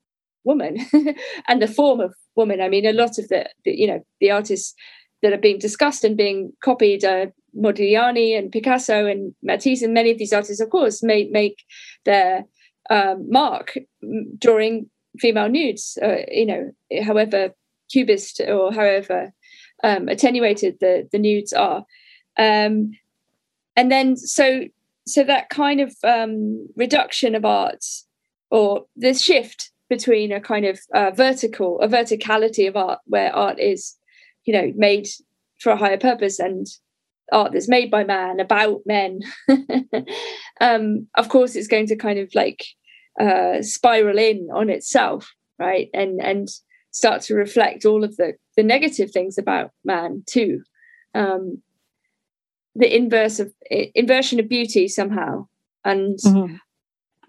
[0.43, 0.77] woman
[1.47, 2.61] and the form of woman.
[2.61, 4.73] I mean, a lot of the, the you know, the artists
[5.21, 10.11] that are being discussed and being copied are Modigliani and Picasso and Matisse and many
[10.11, 11.63] of these artists, of course, make make
[12.03, 12.45] their
[12.89, 13.77] um, mark
[14.37, 14.89] drawing
[15.19, 15.97] female nudes.
[16.01, 16.71] Uh, you know,
[17.03, 17.53] however
[17.91, 19.31] cubist or however
[19.83, 21.85] um, attenuated the the nudes are,
[22.37, 22.91] um,
[23.75, 24.65] and then so
[25.07, 27.85] so that kind of um, reduction of art
[28.49, 33.59] or this shift between a kind of uh, vertical a verticality of art where art
[33.59, 33.95] is
[34.45, 35.07] you know made
[35.59, 36.67] for a higher purpose and
[37.31, 39.19] art that's made by man about men.
[40.61, 42.63] Um, of course it's going to kind of like
[43.19, 45.89] uh, spiral in on itself right?
[45.93, 46.47] And and
[46.91, 50.61] start to reflect all of the the negative things about man too.
[51.13, 51.61] Um,
[52.75, 55.47] the inverse of inversion of beauty somehow.
[55.83, 56.55] And mm-hmm.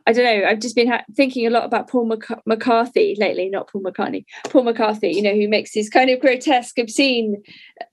[0.08, 0.46] I don't know.
[0.46, 4.24] I've just been ha- thinking a lot about Paul Mac- McCarthy lately, not Paul McCartney.
[4.44, 7.42] Paul McCarthy, you know, who makes these kind of grotesque, obscene,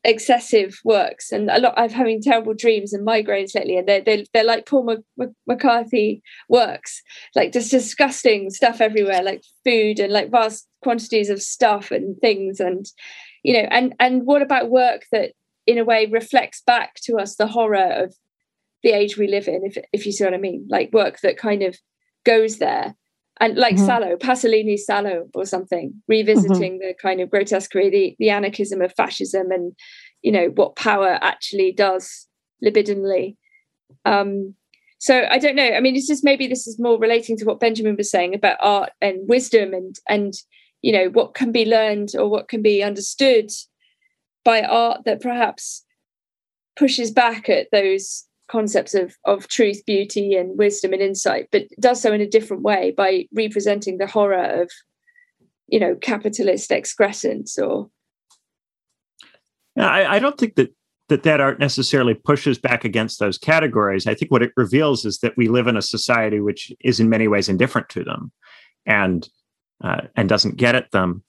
[0.04, 1.74] excessive works, and a lot.
[1.76, 6.22] I'm having terrible dreams and migraines lately, and they're they're, they're like Paul Mac- McCarthy
[6.50, 7.02] works,
[7.34, 12.60] like just disgusting stuff everywhere, like food and like vast quantities of stuff and things,
[12.60, 12.86] and
[13.44, 15.32] you know, and and what about work that
[15.66, 18.14] in a way reflects back to us the horror of
[18.84, 21.38] the age we live in, if if you see what I mean, like work that
[21.38, 21.76] kind of
[22.24, 22.96] goes there
[23.40, 23.90] and like mm-hmm.
[23.90, 26.88] Salò, Pasolini's Salò or something, revisiting mm-hmm.
[26.88, 29.74] the kind of grotesquerie, the, the anarchism of fascism and,
[30.22, 32.28] you know, what power actually does
[32.64, 33.36] libidinally.
[34.06, 34.56] Um,
[35.00, 35.72] so I don't know.
[35.72, 38.58] I mean, it's just maybe this is more relating to what Benjamin was saying about
[38.62, 40.34] art and wisdom and, and,
[40.82, 43.50] you know, what can be learned or what can be understood
[44.46, 45.84] by art that perhaps
[46.76, 52.00] pushes back at those concepts of of truth, beauty, and wisdom and insight, but does
[52.02, 54.70] so in a different way by representing the horror of,
[55.68, 57.90] you know, capitalist excrescence or.
[59.76, 60.70] I, I don't think that
[61.10, 64.06] that that art necessarily pushes back against those categories.
[64.06, 67.10] I think what it reveals is that we live in a society which is in
[67.10, 68.32] many ways indifferent to them,
[68.86, 69.28] and
[69.84, 71.24] uh, and doesn't get at them.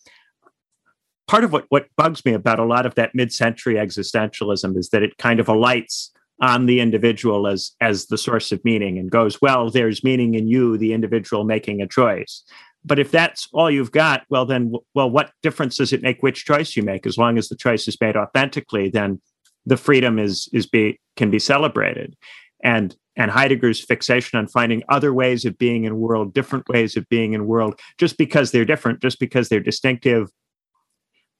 [1.27, 5.03] Part of what what bugs me about a lot of that mid-century existentialism is that
[5.03, 9.40] it kind of alights on the individual as as the source of meaning and goes
[9.40, 12.42] well there's meaning in you the individual making a choice.
[12.85, 16.44] But if that's all you've got well then well what difference does it make which
[16.44, 17.07] choice you make?
[17.07, 19.20] As long as the choice is made authentically then
[19.64, 22.16] the freedom is is be can be celebrated.
[22.62, 27.09] And and heidegger's fixation on finding other ways of being in world different ways of
[27.09, 30.31] being in world just because they're different just because they're distinctive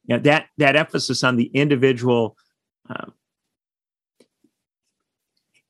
[0.07, 2.37] you know, that that emphasis on the individual
[2.89, 3.07] uh,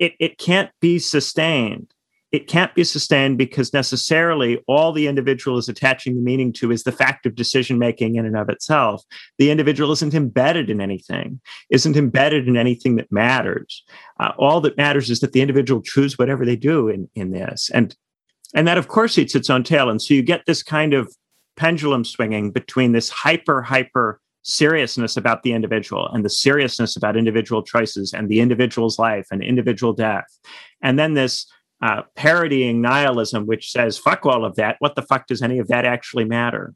[0.05, 1.93] it, it can't be sustained.
[2.31, 6.83] It can't be sustained because necessarily all the individual is attaching the meaning to is
[6.83, 9.05] the fact of decision making in and of itself.
[9.39, 11.41] The individual isn't embedded in anything,
[11.71, 13.85] isn't embedded in anything that matters.
[14.19, 17.71] Uh, all that matters is that the individual choose whatever they do in, in this.
[17.73, 17.97] And
[18.53, 19.89] and that of course eats its own tail.
[19.89, 21.15] And so you get this kind of
[21.57, 27.63] pendulum swinging between this hyper, hyper seriousness about the individual and the seriousness about individual
[27.63, 30.27] choices and the individual's life and individual death.
[30.83, 31.47] And then this
[31.83, 34.77] uh, parodying nihilism, which says, fuck all of that.
[34.79, 36.75] What the fuck does any of that actually matter?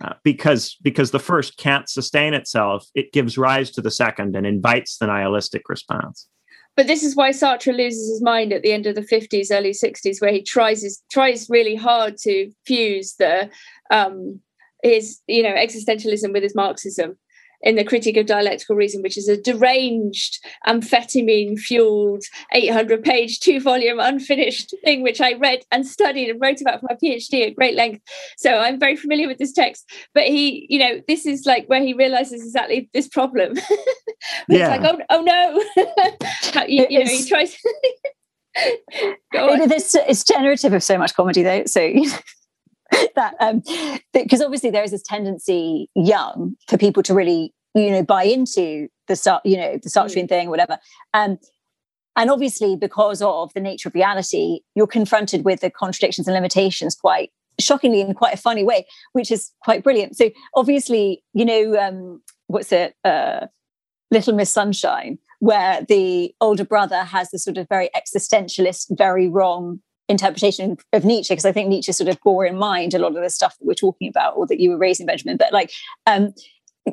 [0.00, 4.46] Uh, because because the first can't sustain itself, it gives rise to the second and
[4.46, 6.28] invites the nihilistic response.
[6.76, 9.72] But this is why Sartre loses his mind at the end of the 50s, early
[9.72, 13.50] 60s, where he tries his, tries really hard to fuse the
[13.90, 14.40] um,
[14.82, 17.16] his you know existentialism with his Marxism
[17.62, 23.60] in the critique of dialectical reason, which is a deranged, amphetamine fueled, 800 page, two
[23.60, 27.54] volume, unfinished thing, which I read and studied and wrote about for my PhD at
[27.54, 28.02] great length.
[28.36, 29.88] So I'm very familiar with this text.
[30.12, 33.54] But he, you know, this is like where he realizes exactly this problem.
[34.48, 34.74] yeah.
[34.74, 36.66] It's like, oh, oh no.
[36.66, 37.56] you, you know, he tries.
[38.54, 41.64] it, it's, it's generative of so much comedy, though.
[41.66, 41.92] So.
[43.16, 43.62] that um
[44.12, 48.88] because obviously there is this tendency young for people to really you know buy into
[49.08, 50.28] the you know the Sartrean mm.
[50.28, 50.78] thing whatever
[51.14, 51.38] um
[52.16, 56.94] and obviously because of the nature of reality you're confronted with the contradictions and limitations
[56.94, 61.78] quite shockingly in quite a funny way which is quite brilliant so obviously you know
[61.78, 63.46] um what's it uh
[64.10, 69.80] little miss sunshine where the older brother has the sort of very existentialist very wrong
[70.08, 73.22] interpretation of Nietzsche because I think Nietzsche sort of bore in mind a lot of
[73.22, 75.36] the stuff that we're talking about or that you were raising, Benjamin.
[75.36, 75.72] But like,
[76.06, 76.34] um,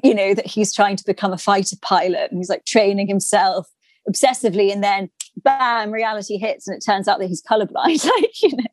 [0.04, 3.68] you know, that he's trying to become a fighter pilot and he's like training himself
[4.10, 8.06] obsessively, and then bam, reality hits, and it turns out that he's colorblind.
[8.22, 8.64] like, you know.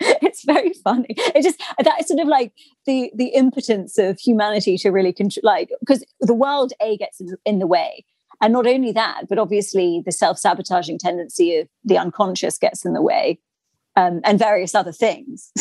[0.00, 1.06] It's very funny.
[1.08, 2.52] It just that is sort of like
[2.84, 7.58] the the impotence of humanity to really control, like because the world a gets in
[7.58, 8.04] the way,
[8.42, 12.92] and not only that, but obviously the self sabotaging tendency of the unconscious gets in
[12.92, 13.38] the way
[13.96, 15.50] um, and various other things.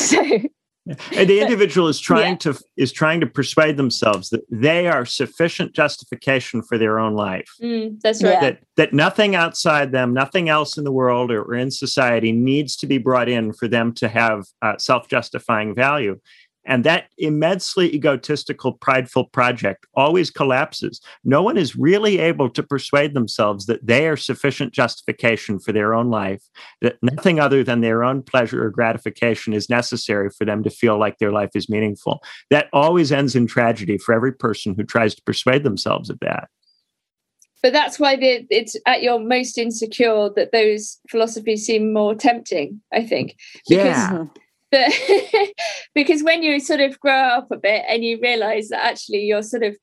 [0.86, 2.52] So and the individual is trying yeah.
[2.52, 7.50] to is trying to persuade themselves that they are sufficient justification for their own life.
[7.62, 8.42] Mm, that's right.
[8.42, 12.76] That that nothing outside them, nothing else in the world or, or in society needs
[12.78, 16.20] to be brought in for them to have uh, self justifying value.
[16.66, 21.02] And that immensely egotistical, prideful project always collapses.
[21.24, 25.94] No one is really able to persuade themselves that they are sufficient justification for their
[25.94, 26.44] own life,
[26.82, 30.98] that nothing other than their own pleasure or gratification is necessary for them to feel
[30.98, 32.24] like their life is meaningful.
[32.50, 36.50] That always ends in tragedy for every person who tries to persuade themselves of that.
[37.62, 42.82] But that's why the, it's at your most insecure that those philosophies seem more tempting,
[42.94, 43.38] I think.
[43.68, 44.40] Because yeah mm-hmm.
[44.74, 44.92] But
[45.96, 49.44] because when you sort of grow up a bit and you realize that actually you're
[49.44, 49.78] sort of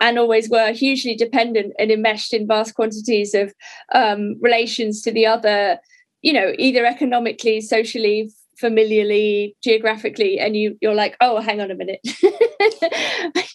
[0.00, 3.52] and always were hugely dependent and enmeshed in vast quantities of
[3.94, 5.78] um, relations to the other
[6.22, 11.74] you know either economically socially familiarly geographically and you you're like oh hang on a
[11.74, 12.00] minute.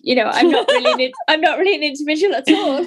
[0.08, 2.86] You know i'm not really an, i'm not really an individual at all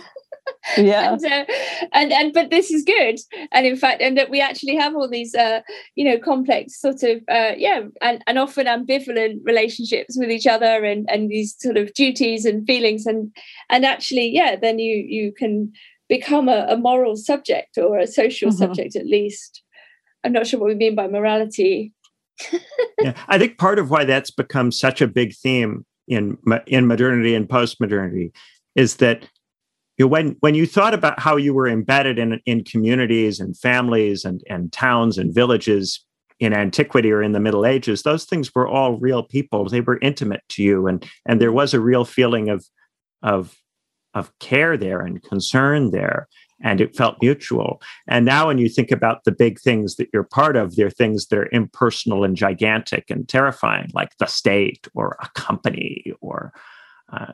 [0.76, 1.12] yeah.
[1.12, 1.44] And, uh,
[1.92, 3.18] and and but this is good.
[3.52, 5.60] And in fact and that we actually have all these uh
[5.94, 10.84] you know complex sort of uh yeah and, and often ambivalent relationships with each other
[10.84, 13.06] and and these sort of duties and feelings.
[13.06, 13.34] And
[13.70, 15.72] and actually yeah then you you can
[16.08, 18.58] become a, a moral subject or a social mm-hmm.
[18.58, 19.62] subject at least.
[20.24, 21.92] I'm not sure what we mean by morality.
[23.00, 27.34] Yeah i think part of why that's become such a big theme in in modernity
[27.34, 28.32] and postmodernity
[28.74, 29.28] is that
[29.98, 33.56] you know, when when you thought about how you were embedded in in communities and
[33.56, 36.04] families and and towns and villages
[36.38, 39.68] in antiquity or in the middle ages those things were all real people.
[39.68, 42.64] They were intimate to you and and there was a real feeling of
[43.22, 43.56] of
[44.14, 46.28] of care there and concern there
[46.60, 47.80] and it felt mutual.
[48.08, 51.26] And now when you think about the big things that you're part of they're things
[51.26, 56.52] that are impersonal and gigantic and terrifying like the state or a company or
[57.12, 57.32] uh,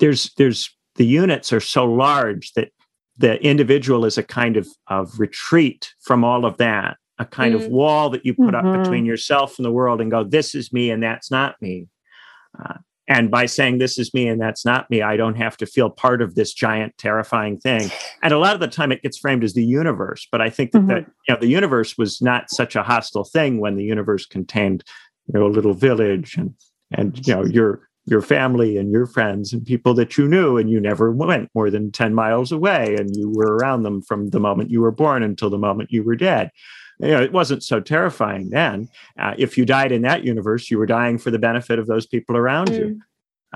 [0.00, 2.70] there's there's the units are so large that
[3.18, 7.64] the individual is a kind of, of retreat from all of that, a kind mm.
[7.64, 8.66] of wall that you put mm-hmm.
[8.66, 11.88] up between yourself and the world and go, this is me and that's not me.
[12.58, 12.74] Uh,
[13.08, 15.88] and by saying this is me and that's not me, I don't have to feel
[15.88, 17.88] part of this giant, terrifying thing.
[18.22, 20.26] And a lot of the time it gets framed as the universe.
[20.30, 20.88] But I think that, mm-hmm.
[20.88, 24.82] that you know, the universe was not such a hostile thing when the universe contained
[25.26, 26.54] you know, a little village and
[26.92, 30.70] and you know your your family and your friends and people that you knew and
[30.70, 34.40] you never went more than 10 miles away and you were around them from the
[34.40, 36.50] moment you were born until the moment you were dead
[36.98, 38.88] you know, it wasn't so terrifying then.
[39.18, 42.06] Uh, if you died in that universe, you were dying for the benefit of those
[42.06, 42.78] people around mm.
[42.78, 43.00] you.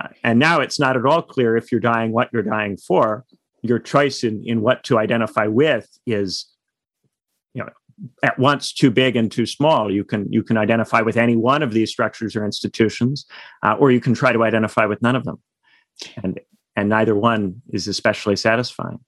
[0.01, 3.25] Uh, and now it's not at all clear if you're dying what you're dying for.
[3.62, 6.47] Your choice in, in what to identify with is,
[8.23, 9.93] at once too big and too small.
[9.93, 13.27] You can you can identify with any one of these structures or institutions,
[13.63, 15.39] uh, or you can try to identify with none of them.
[16.23, 16.41] and
[16.77, 19.01] and neither one is especially satisfying.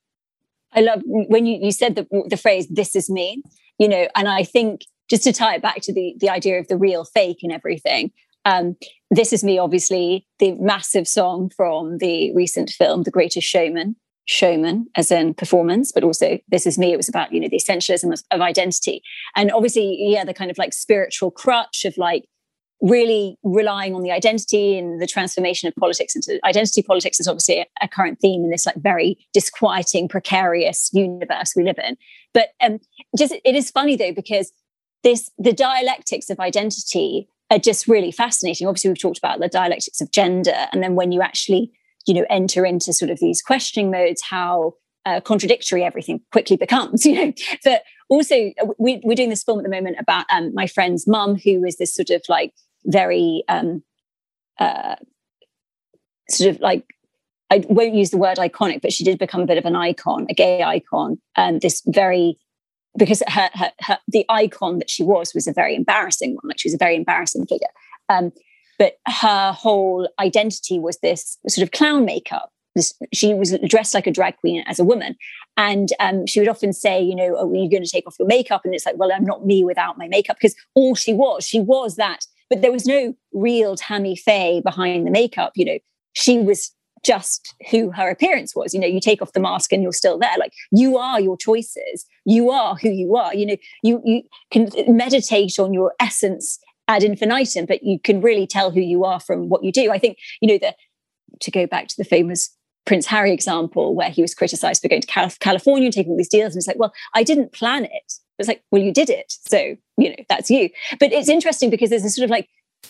[0.75, 3.43] I love when you, you said the, the phrase, this is me,
[3.79, 6.69] you know, and I think just to tie it back to the, the idea of
[6.69, 8.11] the real fake and everything,
[8.45, 8.77] um,
[9.11, 14.87] this is me, obviously, the massive song from the recent film, The Greatest Showman, showman
[14.95, 18.13] as in performance but also this is me it was about you know the essentialism
[18.13, 19.03] of, of, identity.
[19.35, 22.25] And obviously yeah the kind of like spiritual crutch of like
[22.81, 27.61] really relying on the identity and the transformation of politics into identity politics is obviously
[27.61, 31.97] a, a, current theme in this like very disquieting precarious universe we live in.
[32.33, 32.79] But um
[33.17, 34.53] just it is funny though because
[35.03, 38.67] this the dialectics of identity are just really fascinating.
[38.67, 41.73] Obviously we've talked about the dialectics of gender and then when you actually
[42.07, 44.75] you know enter into sort of these questioning modes how
[45.05, 47.33] uh, contradictory everything quickly becomes you know
[47.65, 51.37] but also we, are doing this film at the moment about um, my friend's mum
[51.37, 52.53] who is this sort of like
[52.85, 53.83] very um,
[54.59, 54.97] uh,
[56.29, 56.85] sort of like
[57.51, 60.27] I won't use the word iconic, but she did become a bit of an icon,
[60.31, 61.19] a gay icon.
[61.37, 62.39] And um, this very
[62.97, 66.49] because her, her, her, the icon that she was was a very embarrassing one.
[66.49, 67.69] Like she was a very embarrassing figure.
[68.09, 68.33] Um,
[68.83, 72.51] but her whole identity was this sort of clown makeup.
[72.75, 75.15] This, she was dressed like a drag queen as a woman,
[75.57, 78.17] and um, she would often say, "You know, oh, are you going to take off
[78.19, 81.13] your makeup?" And it's like, "Well, I'm not me without my makeup," because all she
[81.13, 85.53] was, she was that but there was no real Tammy Faye behind the makeup.
[85.57, 85.79] You know,
[86.13, 86.71] she was
[87.03, 88.75] just who her appearance was.
[88.75, 90.37] You know, you take off the mask and you're still there.
[90.39, 92.05] Like you are your choices.
[92.27, 93.35] You are who you are.
[93.35, 96.59] You know, you you can meditate on your essence
[96.93, 99.91] ad infinitum, but you can really tell who you are from what you do.
[99.91, 100.75] I think, you know, the
[101.41, 105.03] to go back to the famous Prince Harry example where he was criticized for going
[105.03, 106.53] to California and taking these deals.
[106.53, 108.13] And it's like, well, I didn't plan it.
[108.39, 109.33] It's like, well, you did it.
[109.49, 110.69] So, you know, that's you.
[110.99, 112.49] But it's interesting because there's a sort of like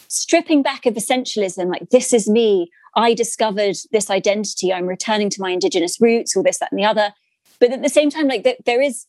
[0.09, 2.71] stripping back of essentialism, like, this is me.
[2.97, 4.73] I discovered this identity.
[4.73, 7.13] I'm returning to my indigenous roots, all this, that, and the other.
[7.61, 9.07] But at the same time, like, th- there is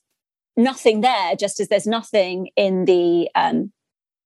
[0.55, 3.71] nothing there, just as there's nothing in the, um,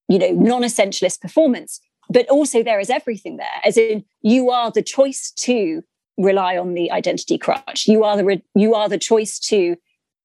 [0.08, 1.80] you know, non essentialist performance.
[2.10, 5.84] But also, there is everything there, as in, you are the choice to
[6.18, 7.88] rely on the identity crutch.
[7.88, 9.76] You are the re- you are the choice to,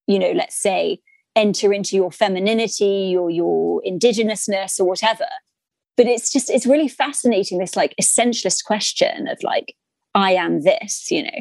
[0.06, 1.00] you know, let's say
[1.34, 5.26] enter into your femininity or your indigenousness or whatever
[5.96, 9.74] but it's just it's really fascinating this like essentialist question of like
[10.14, 11.38] i am this you know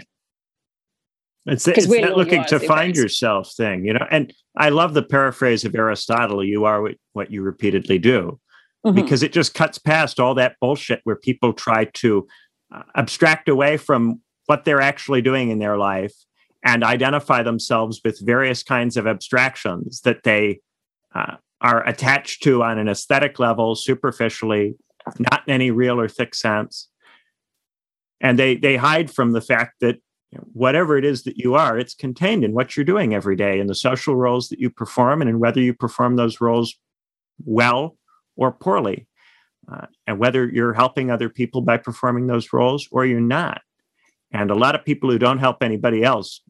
[1.47, 5.65] it's, it's that looking to find yourself thing you know and i love the paraphrase
[5.65, 8.39] of aristotle you are what, what you repeatedly do
[8.85, 8.95] mm-hmm.
[8.95, 12.27] because it just cuts past all that bullshit where people try to
[12.73, 16.13] uh, abstract away from what they're actually doing in their life
[16.63, 20.59] and identify themselves with various kinds of abstractions that they
[21.15, 24.75] uh, are attached to on an aesthetic level, superficially,
[25.19, 26.87] not in any real or thick sense.
[28.19, 29.97] And they they hide from the fact that
[30.31, 33.35] you know, whatever it is that you are, it's contained in what you're doing every
[33.35, 36.75] day, in the social roles that you perform, and in whether you perform those roles
[37.43, 37.97] well
[38.37, 39.07] or poorly,
[39.71, 43.61] uh, and whether you're helping other people by performing those roles or you're not.
[44.31, 46.41] And a lot of people who don't help anybody else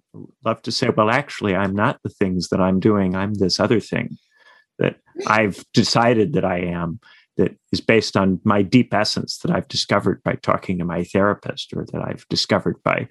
[0.45, 3.79] love to say, well, actually, I'm not the things that I'm doing, I'm this other
[3.79, 4.17] thing
[4.77, 6.99] that I've decided that I am,
[7.37, 11.73] that is based on my deep essence that I've discovered by talking to my therapist
[11.75, 13.07] or that I've discovered by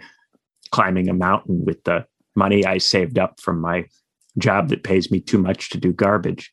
[0.72, 2.04] climbing a mountain with the
[2.36, 3.86] money I saved up from my
[4.38, 6.50] job that pays me too much to do garbage.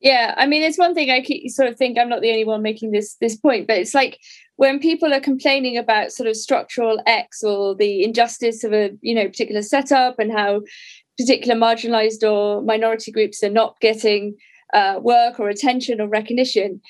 [0.00, 2.44] Yeah, I mean, it's one thing I keep, sort of think I'm not the only
[2.44, 4.18] one making this this point, but it's like
[4.56, 9.14] when people are complaining about sort of structural X or the injustice of a you
[9.14, 10.62] know particular setup and how
[11.18, 14.36] particular marginalized or minority groups are not getting
[14.74, 16.80] uh, work or attention or recognition,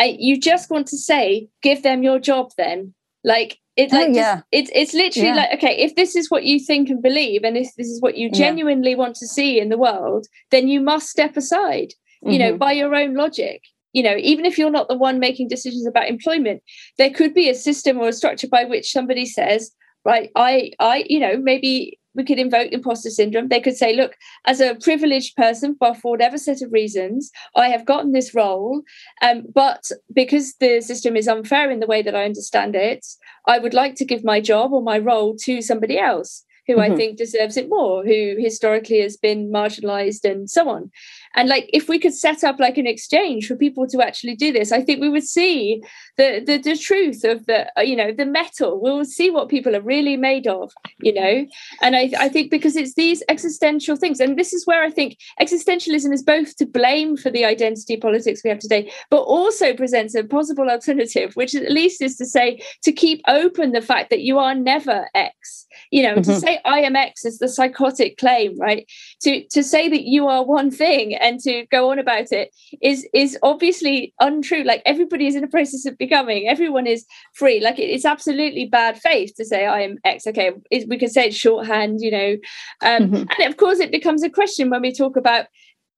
[0.00, 2.94] you just want to say, give them your job then.
[3.24, 4.36] Like it's oh, like yeah.
[4.36, 5.34] Just, it's it's literally yeah.
[5.34, 8.16] like okay, if this is what you think and believe, and if this is what
[8.16, 8.96] you genuinely yeah.
[8.96, 11.92] want to see in the world, then you must step aside.
[12.24, 12.30] Mm-hmm.
[12.30, 12.58] You know, mm-hmm.
[12.58, 13.62] by your own logic
[13.92, 16.62] you know even if you're not the one making decisions about employment
[16.98, 19.70] there could be a system or a structure by which somebody says
[20.04, 24.16] right i i you know maybe we could invoke imposter syndrome they could say look
[24.46, 28.82] as a privileged person for, whatever set of reasons i have gotten this role
[29.22, 33.04] um, but because the system is unfair in the way that i understand it
[33.46, 36.92] i would like to give my job or my role to somebody else who mm-hmm.
[36.92, 40.90] I think deserves it more, who historically has been marginalized and so on.
[41.34, 44.52] And like if we could set up like an exchange for people to actually do
[44.52, 45.82] this, I think we would see
[46.16, 48.80] the the, the truth of the uh, you know the metal.
[48.80, 51.46] We'll see what people are really made of, you know.
[51.80, 55.16] And I, I think because it's these existential things, and this is where I think
[55.40, 60.14] existentialism is both to blame for the identity politics we have today, but also presents
[60.14, 64.20] a possible alternative, which at least is to say to keep open the fact that
[64.20, 65.66] you are never X.
[65.90, 66.30] You know, mm-hmm.
[66.30, 68.86] to say I am X is the psychotic claim, right?
[69.22, 73.08] To to say that you are one thing and to go on about it is
[73.14, 74.64] is obviously untrue.
[74.64, 76.48] Like everybody is in a process of becoming.
[76.48, 77.60] Everyone is free.
[77.60, 80.26] Like it, it's absolutely bad faith to say I am X.
[80.26, 82.36] Okay, it, we can say it's shorthand, you know,
[82.82, 83.24] um, mm-hmm.
[83.38, 85.46] and of course it becomes a question when we talk about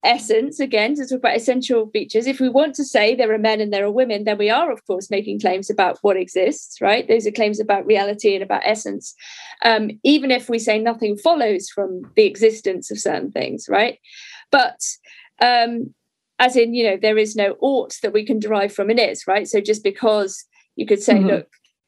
[0.05, 3.59] essence again to talk about essential features if we want to say there are men
[3.59, 7.07] and there are women then we are of course making claims about what exists right
[7.07, 9.15] those are claims about reality and about essence
[9.63, 13.97] um, even if we say nothing follows from the existence of certain things right
[14.55, 14.79] but
[15.41, 15.93] um,
[16.39, 19.27] as in, you know, there is no ought that we can derive from an is,
[19.27, 19.47] right?
[19.47, 20.45] So just because
[20.77, 21.27] you could say, mm-hmm.
[21.27, 21.47] look,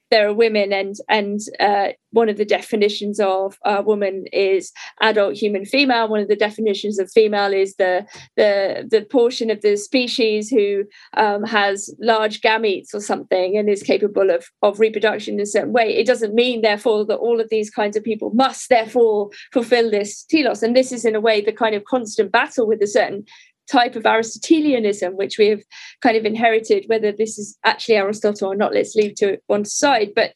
[0.10, 5.66] there are women and and uh, one of the definitions of woman is adult human
[5.66, 6.08] female.
[6.08, 8.06] One of the definitions of female is the
[8.36, 10.86] the the portion of the species who
[11.16, 15.74] um, has large gametes or something and is capable of of reproduction in a certain
[15.74, 15.96] way.
[15.96, 20.24] It doesn't mean therefore that all of these kinds of people must therefore fulfill this
[20.24, 20.64] telos.
[20.64, 23.26] And this is in a way the kind of constant battle with a certain
[23.72, 25.62] type of Aristotelianism, which we have
[26.02, 30.12] kind of inherited, whether this is actually Aristotle or not, let's leave to one side.
[30.16, 30.36] But,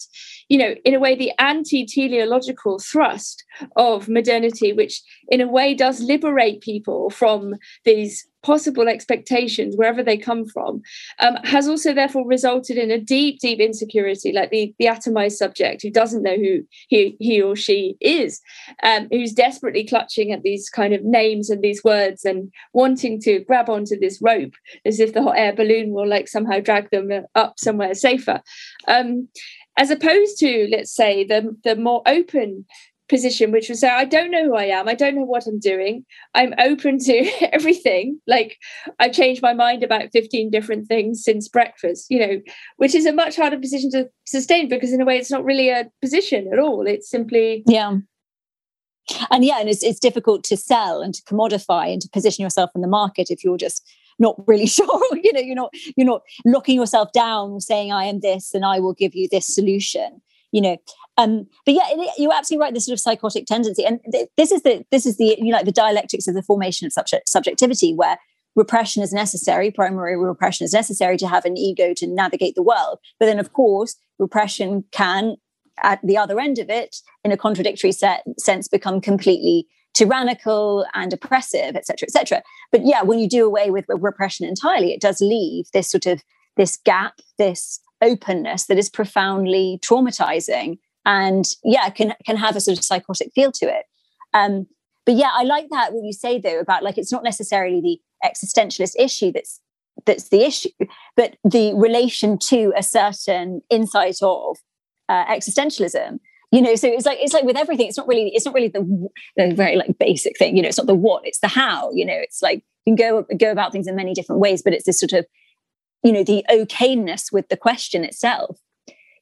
[0.52, 3.46] you know, in a way, the anti teleological thrust
[3.78, 10.18] of modernity, which in a way does liberate people from these possible expectations wherever they
[10.18, 10.82] come from
[11.20, 15.82] um, has also therefore resulted in a deep deep insecurity like the the atomized subject
[15.82, 18.42] who doesn't know who he, he or she is
[18.84, 23.42] um, who's desperately clutching at these kind of names and these words and wanting to
[23.42, 24.54] grab onto this rope
[24.86, 28.42] as if the hot air balloon will like somehow drag them up somewhere safer.
[28.88, 29.28] Um,
[29.78, 32.66] as opposed to let's say the the more open
[33.12, 34.88] position, which was say, I don't know who I am.
[34.88, 36.06] I don't know what I'm doing.
[36.34, 38.20] I'm open to everything.
[38.26, 38.58] Like
[38.98, 42.42] I've changed my mind about 15 different things since breakfast, you know,
[42.78, 45.70] which is a much harder position to sustain because in a way it's not really
[45.70, 46.88] a position at all.
[46.88, 47.98] It's simply Yeah.
[49.30, 52.70] And yeah, and it's it's difficult to sell and to commodify and to position yourself
[52.76, 53.86] in the market if you're just
[54.22, 58.22] not really sure you know you're not you're not locking yourself down saying i am
[58.22, 60.78] this and i will give you this solution you know
[61.18, 62.74] um, but yeah, you're absolutely right.
[62.74, 65.58] This sort of psychotic tendency, and th- this is the this is the you know
[65.58, 68.18] like the dialectics of the formation of subject, subjectivity, where
[68.56, 69.72] repression is necessary.
[69.72, 73.00] Primary repression is necessary to have an ego to navigate the world.
[73.20, 75.36] But then, of course, repression can,
[75.84, 79.68] at the other end of it, in a contradictory set, sense, become completely
[80.02, 82.42] tyrannical and oppressive, etc., etc.
[82.72, 86.24] But yeah, when you do away with repression entirely, it does leave this sort of
[86.58, 92.78] this gap, this openness that is profoundly traumatizing and yeah can can have a sort
[92.78, 93.86] of psychotic feel to it
[94.34, 94.68] um
[95.06, 98.00] but yeah i like that what you say though about like it's not necessarily the
[98.28, 99.60] existentialist issue that's
[100.06, 100.70] that's the issue
[101.16, 104.58] but the relation to a certain insight of
[105.10, 106.20] uh, existentialism
[106.52, 108.68] you know so it's like it's like with everything it's not really it's not really
[108.68, 111.92] the, the very like basic thing you know it's not the what it's the how
[111.92, 114.74] you know it's like you can go go about things in many different ways but
[114.74, 115.26] it's this sort of
[116.04, 118.60] you know the okayness with the question itself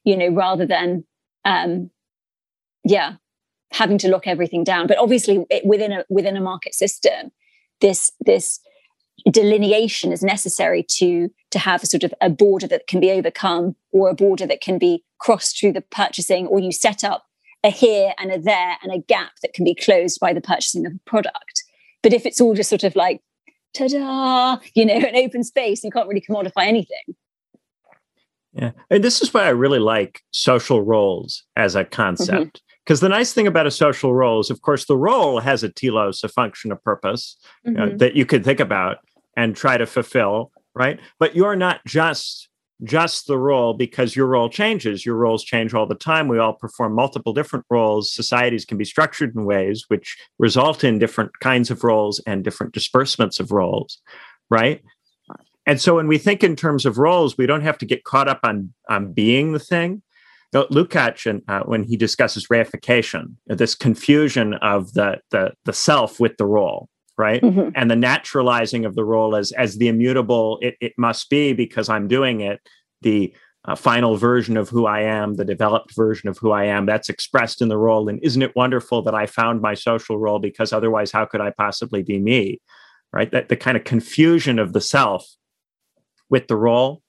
[0.04, 1.04] you know rather than
[1.44, 1.90] um
[2.84, 3.16] yeah
[3.72, 4.86] having to lock everything down.
[4.86, 7.30] But obviously it, within a within a market system
[7.80, 8.60] this this
[9.30, 13.74] delineation is necessary to to have a sort of a border that can be overcome
[13.92, 17.26] or a border that can be crossed through the purchasing or you set up
[17.62, 20.86] a here and a there and a gap that can be closed by the purchasing
[20.86, 21.64] of a product
[22.02, 23.20] but if it's all just sort of like
[23.76, 27.14] ta-da you know an open space you can't really commodify anything
[28.52, 28.72] yeah.
[28.90, 32.62] And this is why I really like social roles as a concept.
[32.84, 33.04] Because mm-hmm.
[33.04, 36.24] the nice thing about a social role is, of course, the role has a telos,
[36.24, 37.96] a function, a purpose mm-hmm.
[37.98, 38.98] that you could think about
[39.36, 41.00] and try to fulfill, right?
[41.18, 42.48] But you're not just
[42.84, 45.04] just the role because your role changes.
[45.04, 46.28] Your roles change all the time.
[46.28, 48.12] We all perform multiple different roles.
[48.12, 52.72] Societies can be structured in ways which result in different kinds of roles and different
[52.72, 54.00] disbursements of roles,
[54.48, 54.82] right?
[55.66, 58.28] And so when we think in terms of roles, we don't have to get caught
[58.28, 60.02] up on, on being the thing.
[60.52, 66.36] Lukács, and, uh, when he discusses reification, this confusion of the, the, the self with
[66.38, 66.88] the role,
[67.20, 67.42] right?
[67.42, 67.70] Mm-hmm.
[67.74, 71.90] And the naturalizing of the role as, as the immutable it, it must be because
[71.90, 72.60] I'm doing it,
[73.02, 73.34] the
[73.66, 76.86] uh, final version of who I am, the developed version of who I am.
[76.86, 78.08] That's expressed in the role.
[78.08, 81.50] And isn't it wonderful that I found my social role because otherwise, how could I
[81.50, 82.58] possibly be me?
[83.12, 83.30] Right?
[83.30, 85.28] That the kind of confusion of the self
[86.30, 87.02] with the role.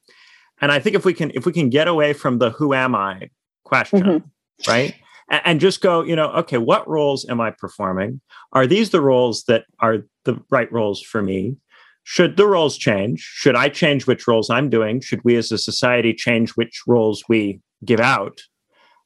[0.59, 2.95] And I think if we can if we can get away from the who am
[2.95, 3.29] I
[3.63, 4.69] question, mm-hmm.
[4.69, 4.93] right?
[5.31, 8.21] And, and just go, you know, okay, what roles am I performing?
[8.53, 11.55] Are these the roles that are the right roles for me?
[12.03, 13.19] should the roles change?
[13.21, 15.01] Should I change which roles I'm doing?
[15.01, 18.41] Should we as a society change which roles we give out?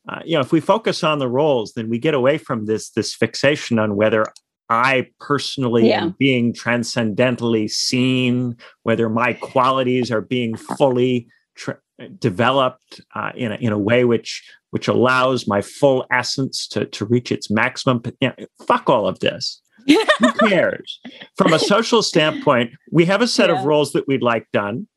[0.07, 2.91] Uh, you know, if we focus on the roles, then we get away from this
[2.91, 4.25] this fixation on whether
[4.69, 6.03] I personally yeah.
[6.03, 11.79] am being transcendentally seen, whether my qualities are being fully tra-
[12.19, 17.05] developed uh, in a, in a way which which allows my full essence to to
[17.05, 18.01] reach its maximum.
[18.19, 19.61] You know, fuck all of this.
[19.87, 20.99] Who cares?
[21.37, 23.59] From a social standpoint, we have a set yeah.
[23.59, 24.87] of roles that we'd like done.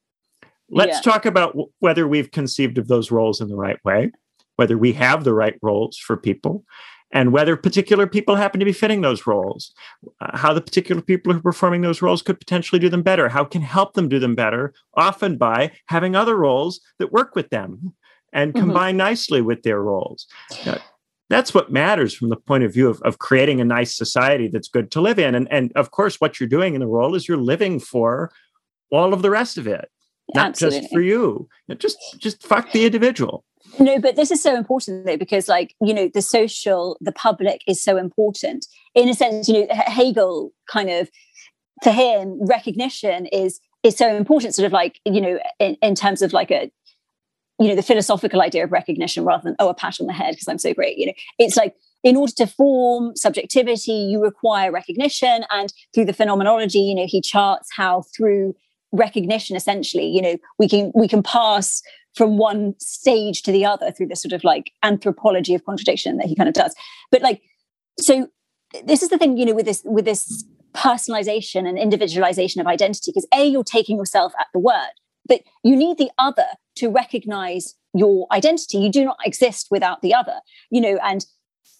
[0.71, 1.13] Let's yeah.
[1.13, 4.13] talk about w- whether we've conceived of those roles in the right way,
[4.57, 6.65] whether we have the right roles for people,
[7.11, 9.73] and whether particular people happen to be fitting those roles,
[10.21, 13.29] uh, how the particular people who are performing those roles could potentially do them better,
[13.29, 17.49] how can help them do them better, often by having other roles that work with
[17.51, 17.95] them
[18.33, 18.67] and mm-hmm.
[18.67, 20.27] combine nicely with their roles.
[20.67, 20.79] Uh,
[21.31, 24.69] that's what matters from the point of view of, of creating a nice society that's
[24.69, 25.35] good to live in.
[25.35, 28.31] And, and of course, what you're doing in the role is you're living for
[28.91, 29.91] all of the rest of it,
[30.35, 30.81] not Absolutely.
[30.81, 31.49] just for you.
[31.77, 33.45] Just just fuck the individual.
[33.79, 37.63] No, but this is so important though, because like, you know, the social, the public
[37.67, 38.67] is so important.
[38.95, 41.11] In a sense, you know, Hegel kind of
[41.83, 46.23] for him, recognition is is so important, sort of like, you know, in, in terms
[46.23, 46.71] of like a
[47.59, 50.33] you know the philosophical idea of recognition rather than oh a pat on the head
[50.33, 54.71] because i'm so great you know it's like in order to form subjectivity you require
[54.71, 58.55] recognition and through the phenomenology you know he charts how through
[58.93, 61.83] recognition essentially you know we can we can pass
[62.19, 66.27] from one stage to the other through this sort of like anthropology of contradiction that
[66.27, 66.75] he kind of does
[67.11, 67.41] but like
[67.99, 68.29] so
[68.85, 70.45] this is the thing you know with this with this
[70.75, 74.93] personalization and individualization of identity because a you're taking yourself at the word
[75.27, 76.47] but you need the other
[76.77, 78.79] to recognize your identity.
[78.79, 80.41] You do not exist without the other,
[80.71, 81.25] you know, and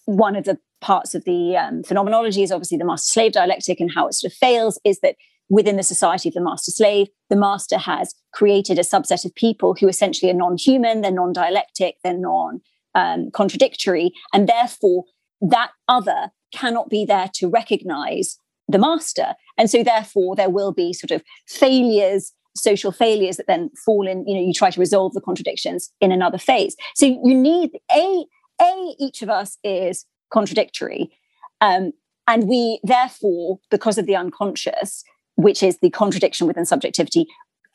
[0.05, 3.91] one of the parts of the um, phenomenology is obviously the master slave dialectic and
[3.93, 5.15] how it sort of fails is that
[5.49, 9.75] within the society of the master slave, the master has created a subset of people
[9.79, 12.61] who essentially are non human, they're non dialectic, they're non
[12.95, 15.05] um, contradictory, and therefore
[15.41, 18.37] that other cannot be there to recognize
[18.67, 19.33] the master.
[19.57, 24.27] And so, therefore, there will be sort of failures social failures that then fall in
[24.27, 28.25] you know you try to resolve the contradictions in another phase so you need a
[28.59, 31.09] a each of us is contradictory
[31.61, 31.91] um,
[32.27, 35.03] and we therefore because of the unconscious
[35.39, 37.25] which is the contradiction within subjectivity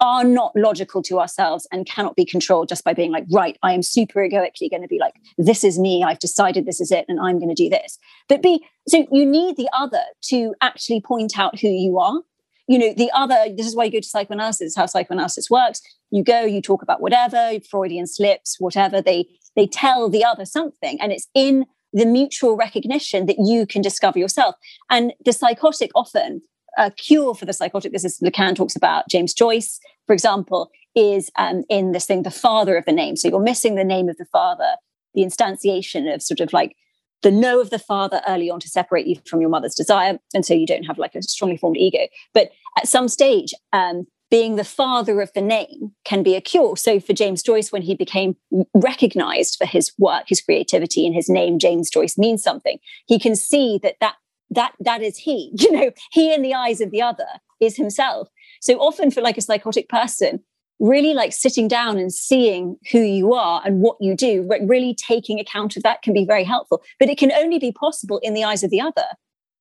[0.00, 3.72] are not logical to ourselves and cannot be controlled just by being like right i
[3.72, 7.04] am super egoically going to be like this is me i've decided this is it
[7.08, 7.98] and i'm going to do this.
[8.28, 12.20] But be so you need the other to actually point out who you are.
[12.66, 15.80] You know the other this is why you go to psychoanalysis how psychoanalysis works.
[16.10, 21.00] You go you talk about whatever freudian slips whatever they they tell the other something
[21.00, 24.56] and it's in the mutual recognition that you can discover yourself.
[24.90, 26.42] And the psychotic often
[26.76, 31.30] a cure for the psychotic this is lacan talks about james joyce for example is
[31.36, 33.16] um, in this thing the father of the name.
[33.16, 34.76] So you're missing the name of the father
[35.14, 36.74] the instantiation of sort of like
[37.22, 40.18] the no of the father early on to separate you from your mother's desire.
[40.34, 42.08] And so you don't have like a strongly formed ego.
[42.32, 46.76] But at some stage um, being the father of the name can be a cure.
[46.76, 48.36] So for james joyce when he became
[48.74, 53.36] recognized for his work his creativity and his name james joyce means something he can
[53.36, 54.16] see that that
[54.50, 57.26] that that is he you know he in the eyes of the other
[57.60, 58.28] is himself
[58.60, 60.40] so often for like a psychotic person
[60.80, 65.38] really like sitting down and seeing who you are and what you do, really taking
[65.38, 66.82] account of that can be very helpful.
[66.98, 69.06] But it can only be possible in the eyes of the other.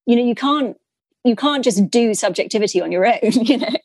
[0.06, 0.78] You know, you can't
[1.24, 3.32] you can't just do subjectivity on your own.
[3.32, 3.76] You know.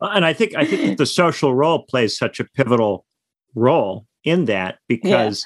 [0.00, 3.04] And I think I think the social role plays such a pivotal
[3.54, 5.44] role in that because.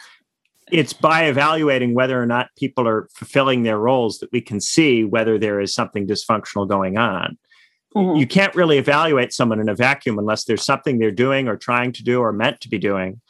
[0.73, 5.05] It's by evaluating whether or not people are fulfilling their roles that we can see
[5.05, 7.37] whether there is something dysfunctional going on.
[7.95, 8.17] Mm-hmm.
[8.17, 11.93] You can't really evaluate someone in a vacuum unless there's something they're doing or trying
[11.93, 13.21] to do or meant to be doing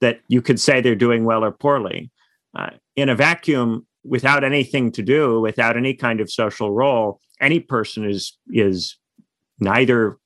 [0.00, 2.10] that you could say they're doing well or poorly.
[2.54, 7.58] Uh, in a vacuum, without anything to do, without any kind of social role, any
[7.58, 8.96] person is is
[9.58, 10.18] neither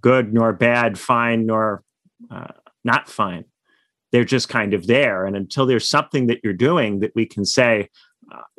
[0.00, 1.82] good nor bad, fine nor
[2.30, 2.52] uh,
[2.84, 3.44] not fine.
[4.12, 7.44] They're just kind of there, and until there's something that you're doing that we can
[7.44, 7.88] say,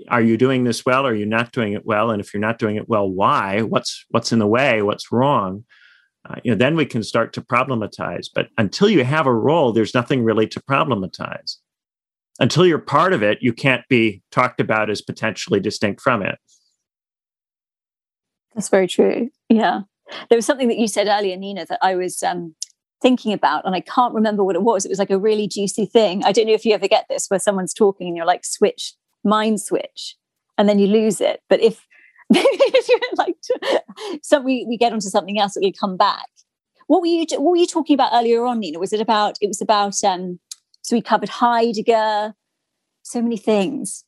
[0.09, 1.05] are you doing this well?
[1.05, 2.11] Are you not doing it well?
[2.11, 3.61] And if you're not doing it well, why?
[3.61, 4.81] What's what's in the way?
[4.81, 5.63] What's wrong?
[6.29, 8.27] uh, you know, then we can start to problematize.
[8.33, 11.57] But until you have a role, there's nothing really to problematize.
[12.39, 16.39] Until you're part of it, you can't be talked about as potentially distinct from it.
[18.55, 19.29] That's very true.
[19.49, 19.81] Yeah.
[20.29, 22.55] There was something that you said earlier, Nina, that I was um,
[23.03, 24.85] thinking about, and I can't remember what it was.
[24.85, 26.23] It was like a really juicy thing.
[26.23, 28.95] I don't know if you ever get this where someone's talking and you're like, switch,
[29.23, 30.15] mind switch,
[30.57, 31.41] and then you lose it.
[31.49, 31.85] But if
[33.17, 33.35] like
[34.23, 36.27] some we, we get onto something else, it'll come back.
[36.87, 38.79] What were you what were you talking about earlier on, Nina?
[38.79, 40.39] Was it about it was about um
[40.81, 42.33] so we covered Heidegger,
[43.03, 44.03] so many things.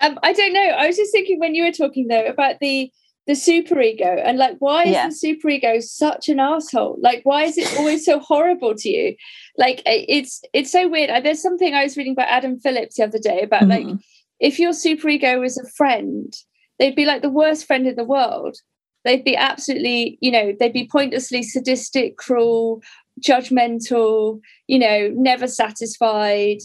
[0.00, 0.60] Um, I don't know.
[0.60, 2.90] I was just thinking when you were talking though about the
[3.26, 5.08] the superego and like why is yeah.
[5.08, 6.98] the superego such an asshole?
[7.00, 9.16] Like why is it always so horrible to you?
[9.56, 11.10] Like it's it's so weird.
[11.24, 13.88] There's something i was reading about adam phillips the other day about mm-hmm.
[13.88, 13.98] like
[14.40, 16.34] if your superego was a friend
[16.78, 18.56] they'd be like the worst friend in the world.
[19.04, 22.82] They'd be absolutely you know they'd be pointlessly sadistic cruel
[23.20, 26.58] judgmental you know never satisfied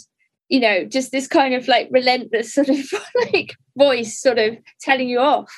[0.49, 2.77] you know just this kind of like relentless sort of
[3.33, 5.51] like voice sort of telling you off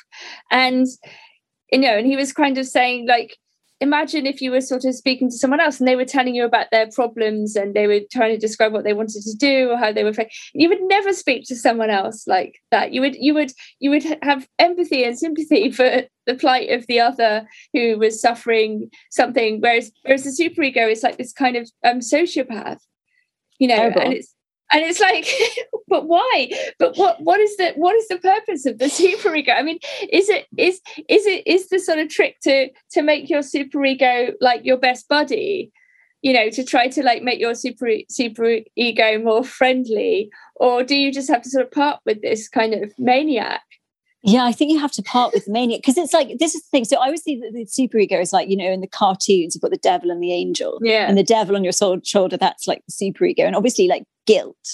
[0.52, 0.88] and
[1.72, 3.38] you know and he was kind of saying like
[3.82, 6.44] imagine if you were sort of speaking to someone else and they were telling you
[6.44, 9.78] about their problems and they were trying to describe what they wanted to do or
[9.78, 10.30] how they were feeling.
[10.54, 14.04] you would never speak to someone else like that you would you would you would
[14.22, 19.92] have empathy and sympathy for the plight of the other who was suffering something whereas
[20.04, 22.80] whereas the superego is like this kind of um sociopath
[23.60, 24.02] you know Terrible.
[24.02, 24.36] and it's
[24.72, 25.28] and it's like
[25.88, 26.50] but why?
[26.78, 29.80] But what what is the what is the purpose of the superego i mean
[30.12, 34.34] is it is is it is the sort of trick to to make your superego
[34.40, 35.72] like your best buddy?
[36.22, 40.30] You know to try to like make your super super ego more friendly?
[40.56, 43.62] Or do you just have to sort of part with this kind of maniac?
[44.22, 46.62] Yeah, I think you have to part with the maniac because it's like this is
[46.64, 46.84] the thing.
[46.84, 49.62] So I always see that the superego is like you know in the cartoons you've
[49.62, 52.84] got the devil and the angel, yeah, and the devil on your shoulder that's like
[52.86, 54.66] the superego, and obviously like guilt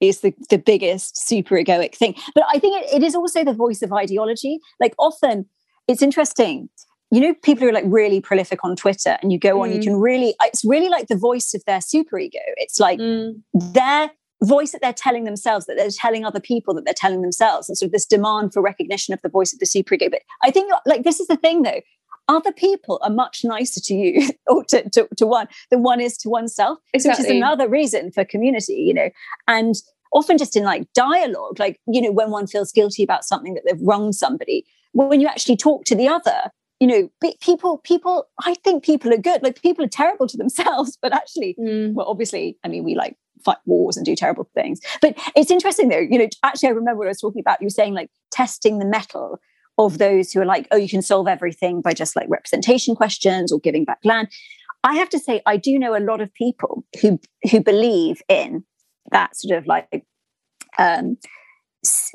[0.00, 2.14] is the the biggest super egoic thing.
[2.34, 4.58] But I think it, it is also the voice of ideology.
[4.80, 5.46] Like often,
[5.88, 6.68] it's interesting.
[7.10, 9.78] You know, people who are like really prolific on Twitter, and you go on, you
[9.78, 9.84] mm.
[9.84, 10.34] can really.
[10.42, 12.44] It's really like the voice of their superego.
[12.64, 13.34] It's like mm.
[13.52, 14.10] their
[14.42, 17.78] voice that they're telling themselves, that they're telling other people, that they're telling themselves, and
[17.78, 20.10] sort of this demand for recognition of the voice of the superego.
[20.10, 21.80] But I think, like, this is the thing though.
[22.28, 26.16] Other people are much nicer to you or to, to, to one than one is
[26.18, 27.22] to oneself, exactly.
[27.22, 29.10] which is another reason for community, you know.
[29.48, 29.74] And
[30.12, 33.64] often just in like dialogue, like, you know, when one feels guilty about something that
[33.66, 36.50] they've wronged somebody, when you actually talk to the other,
[36.80, 37.08] you know
[37.40, 41.54] people people i think people are good like people are terrible to themselves but actually
[41.58, 41.94] mm.
[41.94, 44.80] well obviously i mean we like fight wars and do terrible things.
[45.00, 47.66] But it's interesting though, you know, actually I remember what I was talking about, you
[47.66, 49.38] were saying like testing the mettle
[49.78, 53.52] of those who are like, oh, you can solve everything by just like representation questions
[53.52, 54.28] or giving back land.
[54.82, 57.18] I have to say, I do know a lot of people who
[57.50, 58.64] who believe in
[59.10, 60.04] that sort of like
[60.78, 61.16] um,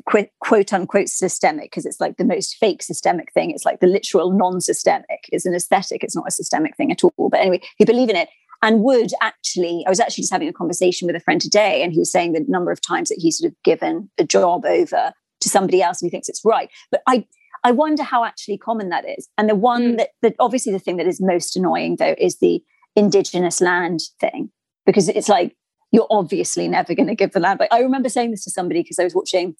[0.06, 3.50] quote, quote unquote systemic because it's like the most fake systemic thing.
[3.50, 5.28] It's like the literal non-systemic.
[5.30, 6.02] It's an aesthetic.
[6.04, 7.28] It's not a systemic thing at all.
[7.30, 8.28] But anyway, who believe in it
[8.62, 11.92] and would actually, I was actually just having a conversation with a friend today, and
[11.92, 15.12] he was saying the number of times that he's sort of given a job over
[15.40, 16.68] to somebody else and he thinks it's right.
[16.90, 17.26] But I,
[17.64, 19.28] I wonder how actually common that is.
[19.36, 19.98] And the one mm.
[19.98, 22.62] that, that obviously the thing that is most annoying though is the
[22.96, 24.50] indigenous land thing,
[24.86, 25.56] because it's like
[25.92, 27.68] you're obviously never going to give the land back.
[27.70, 29.56] I remember saying this to somebody because I was watching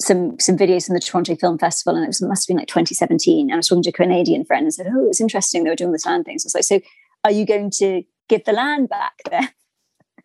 [0.00, 2.68] some some videos from the Toronto Film Festival, and it, was, must have been like
[2.68, 3.46] 2017.
[3.46, 5.76] And I was talking to a Canadian friend and said, "Oh, it's interesting they were
[5.76, 6.86] doing this land thing." So I was like, "So,
[7.24, 9.50] are you going to give the land back there?"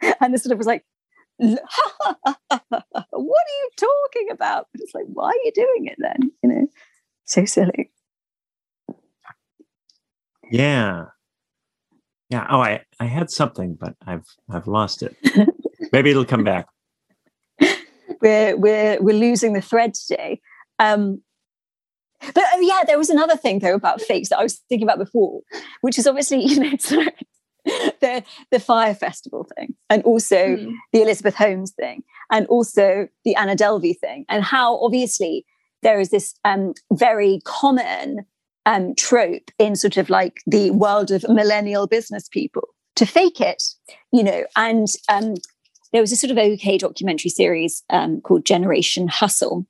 [0.20, 0.84] and the sort of was like,
[1.42, 4.68] what are you talking about?
[4.72, 6.32] But it's like, why are you doing it then?
[6.44, 6.68] You know,
[7.26, 7.92] so silly.
[10.52, 11.06] Yeah.
[12.30, 12.48] Yeah.
[12.50, 15.16] Oh, I, I had something, but I've I've lost it.
[15.92, 16.68] Maybe it'll come back.
[18.22, 20.42] we're we're we're losing the thread today.
[20.80, 21.22] Um,
[22.22, 25.00] but oh, yeah, there was another thing though about fakes that I was thinking about
[25.00, 25.42] before,
[25.82, 26.78] which is obviously you know
[27.66, 30.74] the the Fyre Festival thing, and also mm.
[30.94, 35.46] the Elizabeth Holmes thing, and also the Anna Delvey thing, and how obviously
[35.84, 38.26] there is this um, very common
[38.66, 43.64] um, trope in sort of like the world of millennial business people to fake it,
[44.12, 45.36] you know, and um,
[45.92, 49.66] there was a sort of OK documentary series um, called Generation Hustle,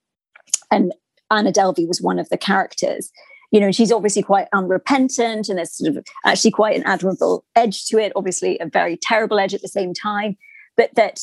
[0.70, 0.94] and
[1.30, 3.12] Anna Delvey was one of the characters
[3.52, 7.86] you know, she's obviously quite unrepentant and there's sort of actually quite an admirable edge
[7.88, 10.38] to it, obviously a very terrible edge at the same time.
[10.78, 11.20] But that,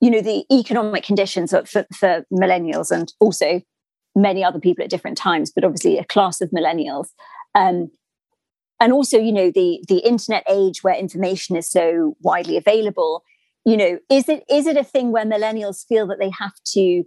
[0.00, 3.62] you know, the economic conditions for, for millennials and also
[4.20, 7.08] many other people at different times, but obviously a class of millennials,
[7.54, 7.90] um,
[8.80, 13.22] and also, you know, the the internet age where information is so widely available,
[13.64, 17.04] you know, is it is it a thing where millennials feel that they have to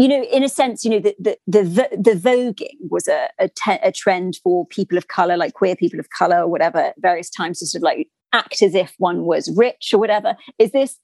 [0.00, 1.62] you know, in a sense, you know, the the the,
[1.92, 6.00] the voguing was a, a, te- a, trend for people of color, like queer people
[6.00, 9.54] of color, or whatever, various times to sort of like act as if one was
[9.54, 10.36] rich or whatever.
[10.58, 10.96] Is this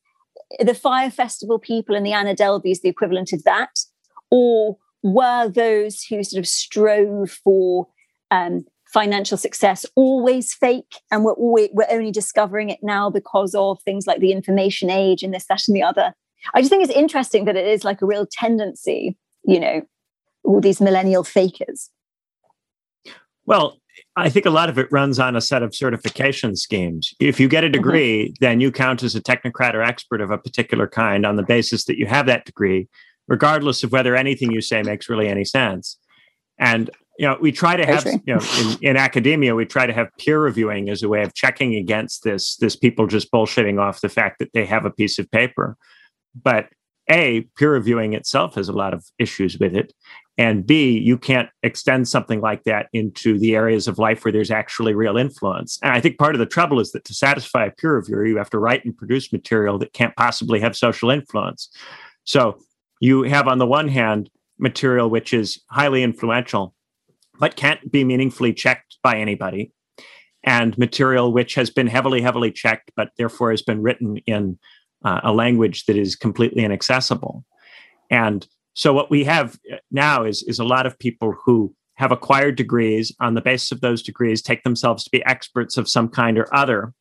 [0.60, 3.80] the Fyre Festival people and the Anna Delveys the equivalent of that,
[4.30, 7.86] or were those who sort of strove for
[8.30, 13.80] um, financial success always fake, and we're always we're only discovering it now because of
[13.82, 16.14] things like the information age and this, that, and the other?
[16.54, 19.82] I just think it's interesting that it is like a real tendency, you know,
[20.44, 21.90] all these millennial fakers.
[23.46, 23.78] Well,
[24.16, 27.14] I think a lot of it runs on a set of certification schemes.
[27.20, 28.44] If you get a degree, mm-hmm.
[28.44, 31.84] then you count as a technocrat or expert of a particular kind on the basis
[31.84, 32.88] that you have that degree,
[33.28, 35.98] regardless of whether anything you say makes really any sense.
[36.58, 39.92] And you know, we try to have you know in, in academia, we try to
[39.92, 44.00] have peer reviewing as a way of checking against this this people just bullshitting off
[44.00, 45.76] the fact that they have a piece of paper.
[46.34, 46.68] But
[47.10, 49.92] A, peer reviewing itself has a lot of issues with it.
[50.38, 54.50] And B, you can't extend something like that into the areas of life where there's
[54.50, 55.78] actually real influence.
[55.82, 58.36] And I think part of the trouble is that to satisfy a peer reviewer, you
[58.36, 61.70] have to write and produce material that can't possibly have social influence.
[62.24, 62.58] So
[63.00, 66.74] you have, on the one hand, material which is highly influential,
[67.38, 69.72] but can't be meaningfully checked by anybody,
[70.44, 74.58] and material which has been heavily, heavily checked, but therefore has been written in
[75.04, 77.44] uh, a language that is completely inaccessible.
[78.10, 79.58] And so what we have
[79.90, 83.80] now is, is a lot of people who have acquired degrees on the basis of
[83.80, 86.92] those degrees take themselves to be experts of some kind or other,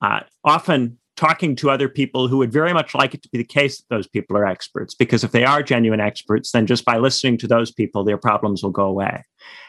[0.00, 3.44] uh, often talking to other people who would very much like it to be the
[3.44, 6.98] case that those people are experts because if they are genuine experts then just by
[6.98, 9.22] listening to those people their problems will go away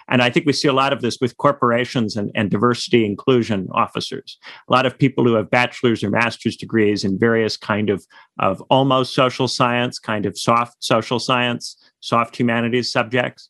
[0.09, 3.67] and I think we see a lot of this with corporations and, and diversity inclusion
[3.71, 4.37] officers.
[4.67, 8.05] A lot of people who have bachelor's or master's degrees in various kind of,
[8.39, 13.49] of almost social science, kind of soft social science, soft humanities subjects,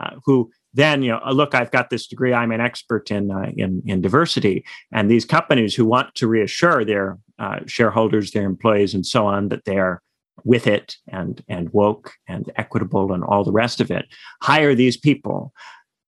[0.00, 2.32] uh, who then you know uh, look i've got this degree.
[2.32, 4.64] I'm an expert in uh, in in diversity.
[4.92, 9.48] And these companies who want to reassure their uh, shareholders their employees and so on
[9.48, 10.02] that they are
[10.44, 14.06] with it and and woke and equitable and all the rest of it
[14.42, 15.52] hire these people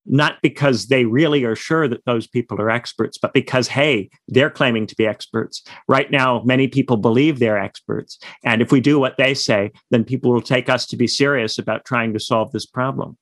[0.07, 4.51] not because they really are sure that those people are experts but because hey they're
[4.51, 5.63] claiming to be experts.
[5.89, 10.05] Right now many people believe they're experts and if we do what they say then
[10.05, 13.17] people will take us to be serious about trying to solve this problem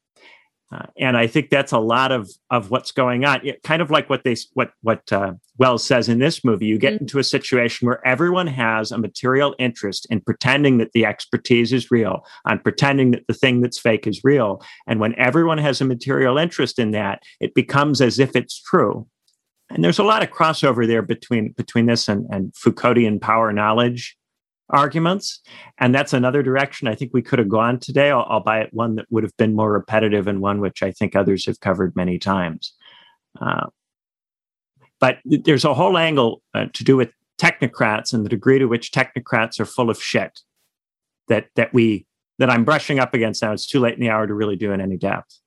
[0.72, 3.46] uh, and I think that's a lot of of what's going on.
[3.46, 6.66] It, kind of like what they what what uh, Welles says in this movie.
[6.66, 7.04] You get mm-hmm.
[7.04, 11.90] into a situation where everyone has a material interest in pretending that the expertise is
[11.90, 14.62] real, on pretending that the thing that's fake is real.
[14.86, 19.06] And when everyone has a material interest in that, it becomes as if it's true.
[19.68, 24.16] And there's a lot of crossover there between between this and, and Foucauldian power knowledge
[24.72, 25.40] arguments.
[25.78, 29.22] And that's another direction I think we could have gone today, albeit one that would
[29.22, 32.72] have been more repetitive and one which I think others have covered many times.
[33.40, 33.66] Uh,
[34.98, 38.92] but there's a whole angle uh, to do with technocrats and the degree to which
[38.92, 40.40] technocrats are full of shit
[41.28, 42.06] that that we
[42.38, 43.52] that I'm brushing up against now.
[43.52, 45.38] It's too late in the hour to really do in any depth.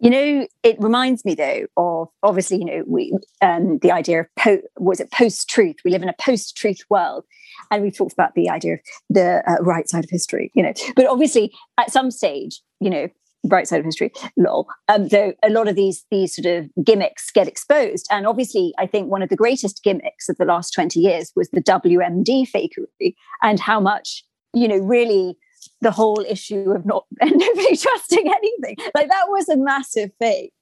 [0.00, 4.26] You know, it reminds me though of obviously, you know, we um, the idea of
[4.38, 5.76] po- was it post truth.
[5.84, 7.24] We live in a post truth world,
[7.70, 8.80] and we've talked about the idea of
[9.10, 10.52] the uh, right side of history.
[10.54, 13.08] You know, but obviously, at some stage, you know,
[13.44, 14.68] right side of history, lol.
[14.88, 18.86] Um, though a lot of these these sort of gimmicks get exposed, and obviously, I
[18.86, 23.14] think one of the greatest gimmicks of the last twenty years was the WMD fakery,
[23.42, 24.24] and how much
[24.54, 25.36] you know really
[25.80, 28.76] the whole issue of not nobody trusting anything.
[28.94, 30.52] Like that was a massive fake.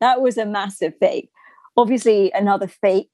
[0.00, 1.30] That was a massive fake.
[1.76, 3.10] Obviously, another fake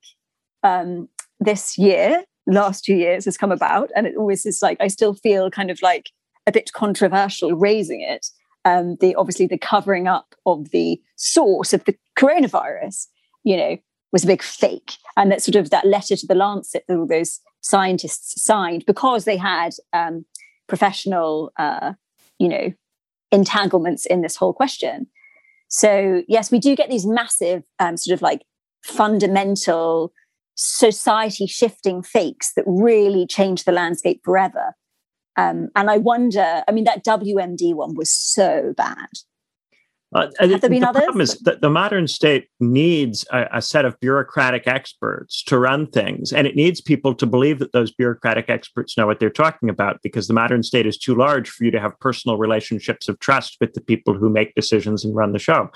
[0.62, 1.08] um,
[1.40, 5.14] this year, last two years has come about, and it always is like I still
[5.14, 6.10] feel kind of like
[6.46, 8.26] a bit controversial raising it.
[8.64, 13.06] Um, the obviously the covering up of the source of the coronavirus,
[13.44, 13.76] you know,
[14.12, 17.06] was a big fake, and that sort of that letter to the Lancet that all
[17.06, 20.24] those scientists signed because they had um,
[20.68, 21.94] professional, uh,
[22.38, 22.72] you know,
[23.32, 25.06] entanglements in this whole question.
[25.68, 28.42] So yes, we do get these massive um, sort of like
[28.84, 30.12] fundamental
[30.54, 34.74] society shifting fakes that really change the landscape forever.
[35.36, 39.08] Um, and I wonder, I mean, that WMD one was so bad.
[40.14, 41.02] Uh, Have there been the others?
[41.02, 45.86] problem is that the modern state needs a, a, set of bureaucratic experts to run
[45.86, 49.68] things, and it needs people to believe that those bureaucratic experts know what they're talking
[49.68, 50.00] about.
[50.02, 53.58] Because the modern state is too large for you to have personal relationships of trust
[53.60, 55.70] with the people who make decisions and run the show.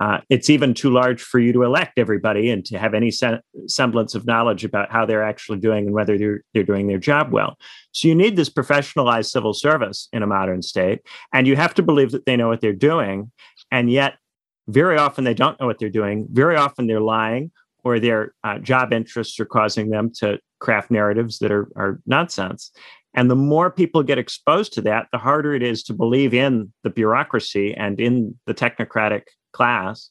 [0.00, 3.40] Uh, it's even too large for you to elect everybody and to have any se-
[3.66, 7.32] semblance of knowledge about how they're actually doing and whether they're, they're doing their job
[7.32, 7.58] well.
[7.92, 11.00] So you need this professionalized civil service in a modern state,
[11.32, 13.32] and you have to believe that they know what they're doing.
[13.70, 14.14] And yet,
[14.66, 16.26] very often they don't know what they're doing.
[16.30, 17.50] Very often they're lying,
[17.84, 22.70] or their uh, job interests are causing them to craft narratives that are, are nonsense.
[23.14, 26.72] And the more people get exposed to that, the harder it is to believe in
[26.84, 30.10] the bureaucracy and in the technocratic class,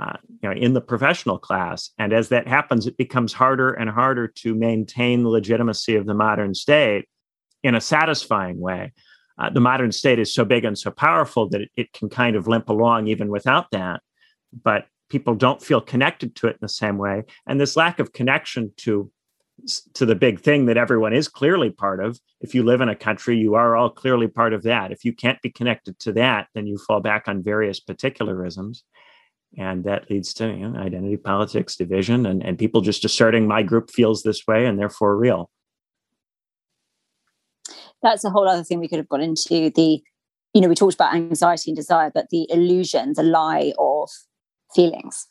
[0.00, 1.90] uh, you know, in the professional class.
[1.98, 6.14] And as that happens, it becomes harder and harder to maintain the legitimacy of the
[6.14, 7.08] modern state
[7.62, 8.92] in a satisfying way.
[9.42, 12.36] Uh, the modern state is so big and so powerful that it, it can kind
[12.36, 14.00] of limp along even without that.
[14.62, 17.24] But people don't feel connected to it in the same way.
[17.46, 19.10] And this lack of connection to
[19.94, 22.18] to the big thing that everyone is clearly part of.
[22.40, 24.90] If you live in a country, you are all clearly part of that.
[24.90, 28.82] If you can't be connected to that, then you fall back on various particularisms.
[29.58, 33.62] And that leads to you know, identity politics, division, and, and people just asserting my
[33.62, 35.50] group feels this way and therefore real.
[38.02, 39.70] That's a whole other thing we could have gone into.
[39.70, 40.02] The,
[40.54, 44.08] you know, we talked about anxiety and desire, but the illusion, the lie of
[44.74, 45.28] feelings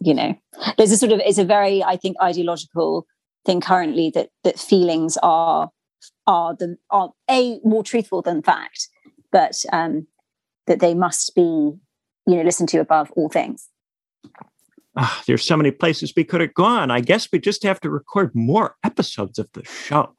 [0.00, 0.34] you know.
[0.76, 3.06] There's a sort of it's a very i think ideological
[3.44, 5.70] thing currently that that feelings are
[6.26, 8.88] are the are a more truthful than fact
[9.32, 10.06] but um
[10.66, 11.80] that they must be you
[12.26, 13.68] know listened to above all things.
[15.00, 16.90] Oh, there's so many places we could have gone.
[16.90, 20.14] I guess we just have to record more episodes of the show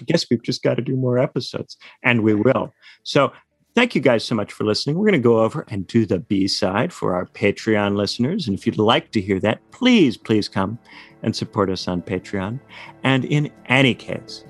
[0.00, 2.72] i guess we've just got to do more episodes and we will
[3.02, 3.32] so
[3.76, 4.96] Thank you guys so much for listening.
[4.96, 8.48] We're going to go over and do the B side for our Patreon listeners.
[8.48, 10.78] And if you'd like to hear that, please, please come
[11.22, 12.58] and support us on Patreon.
[13.04, 14.46] And in any case,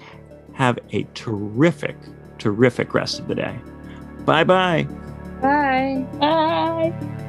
[0.52, 1.96] have a terrific,
[2.38, 3.58] terrific rest of the day.
[4.24, 4.84] Bye-bye.
[5.42, 6.06] Bye.
[6.20, 7.22] Bye.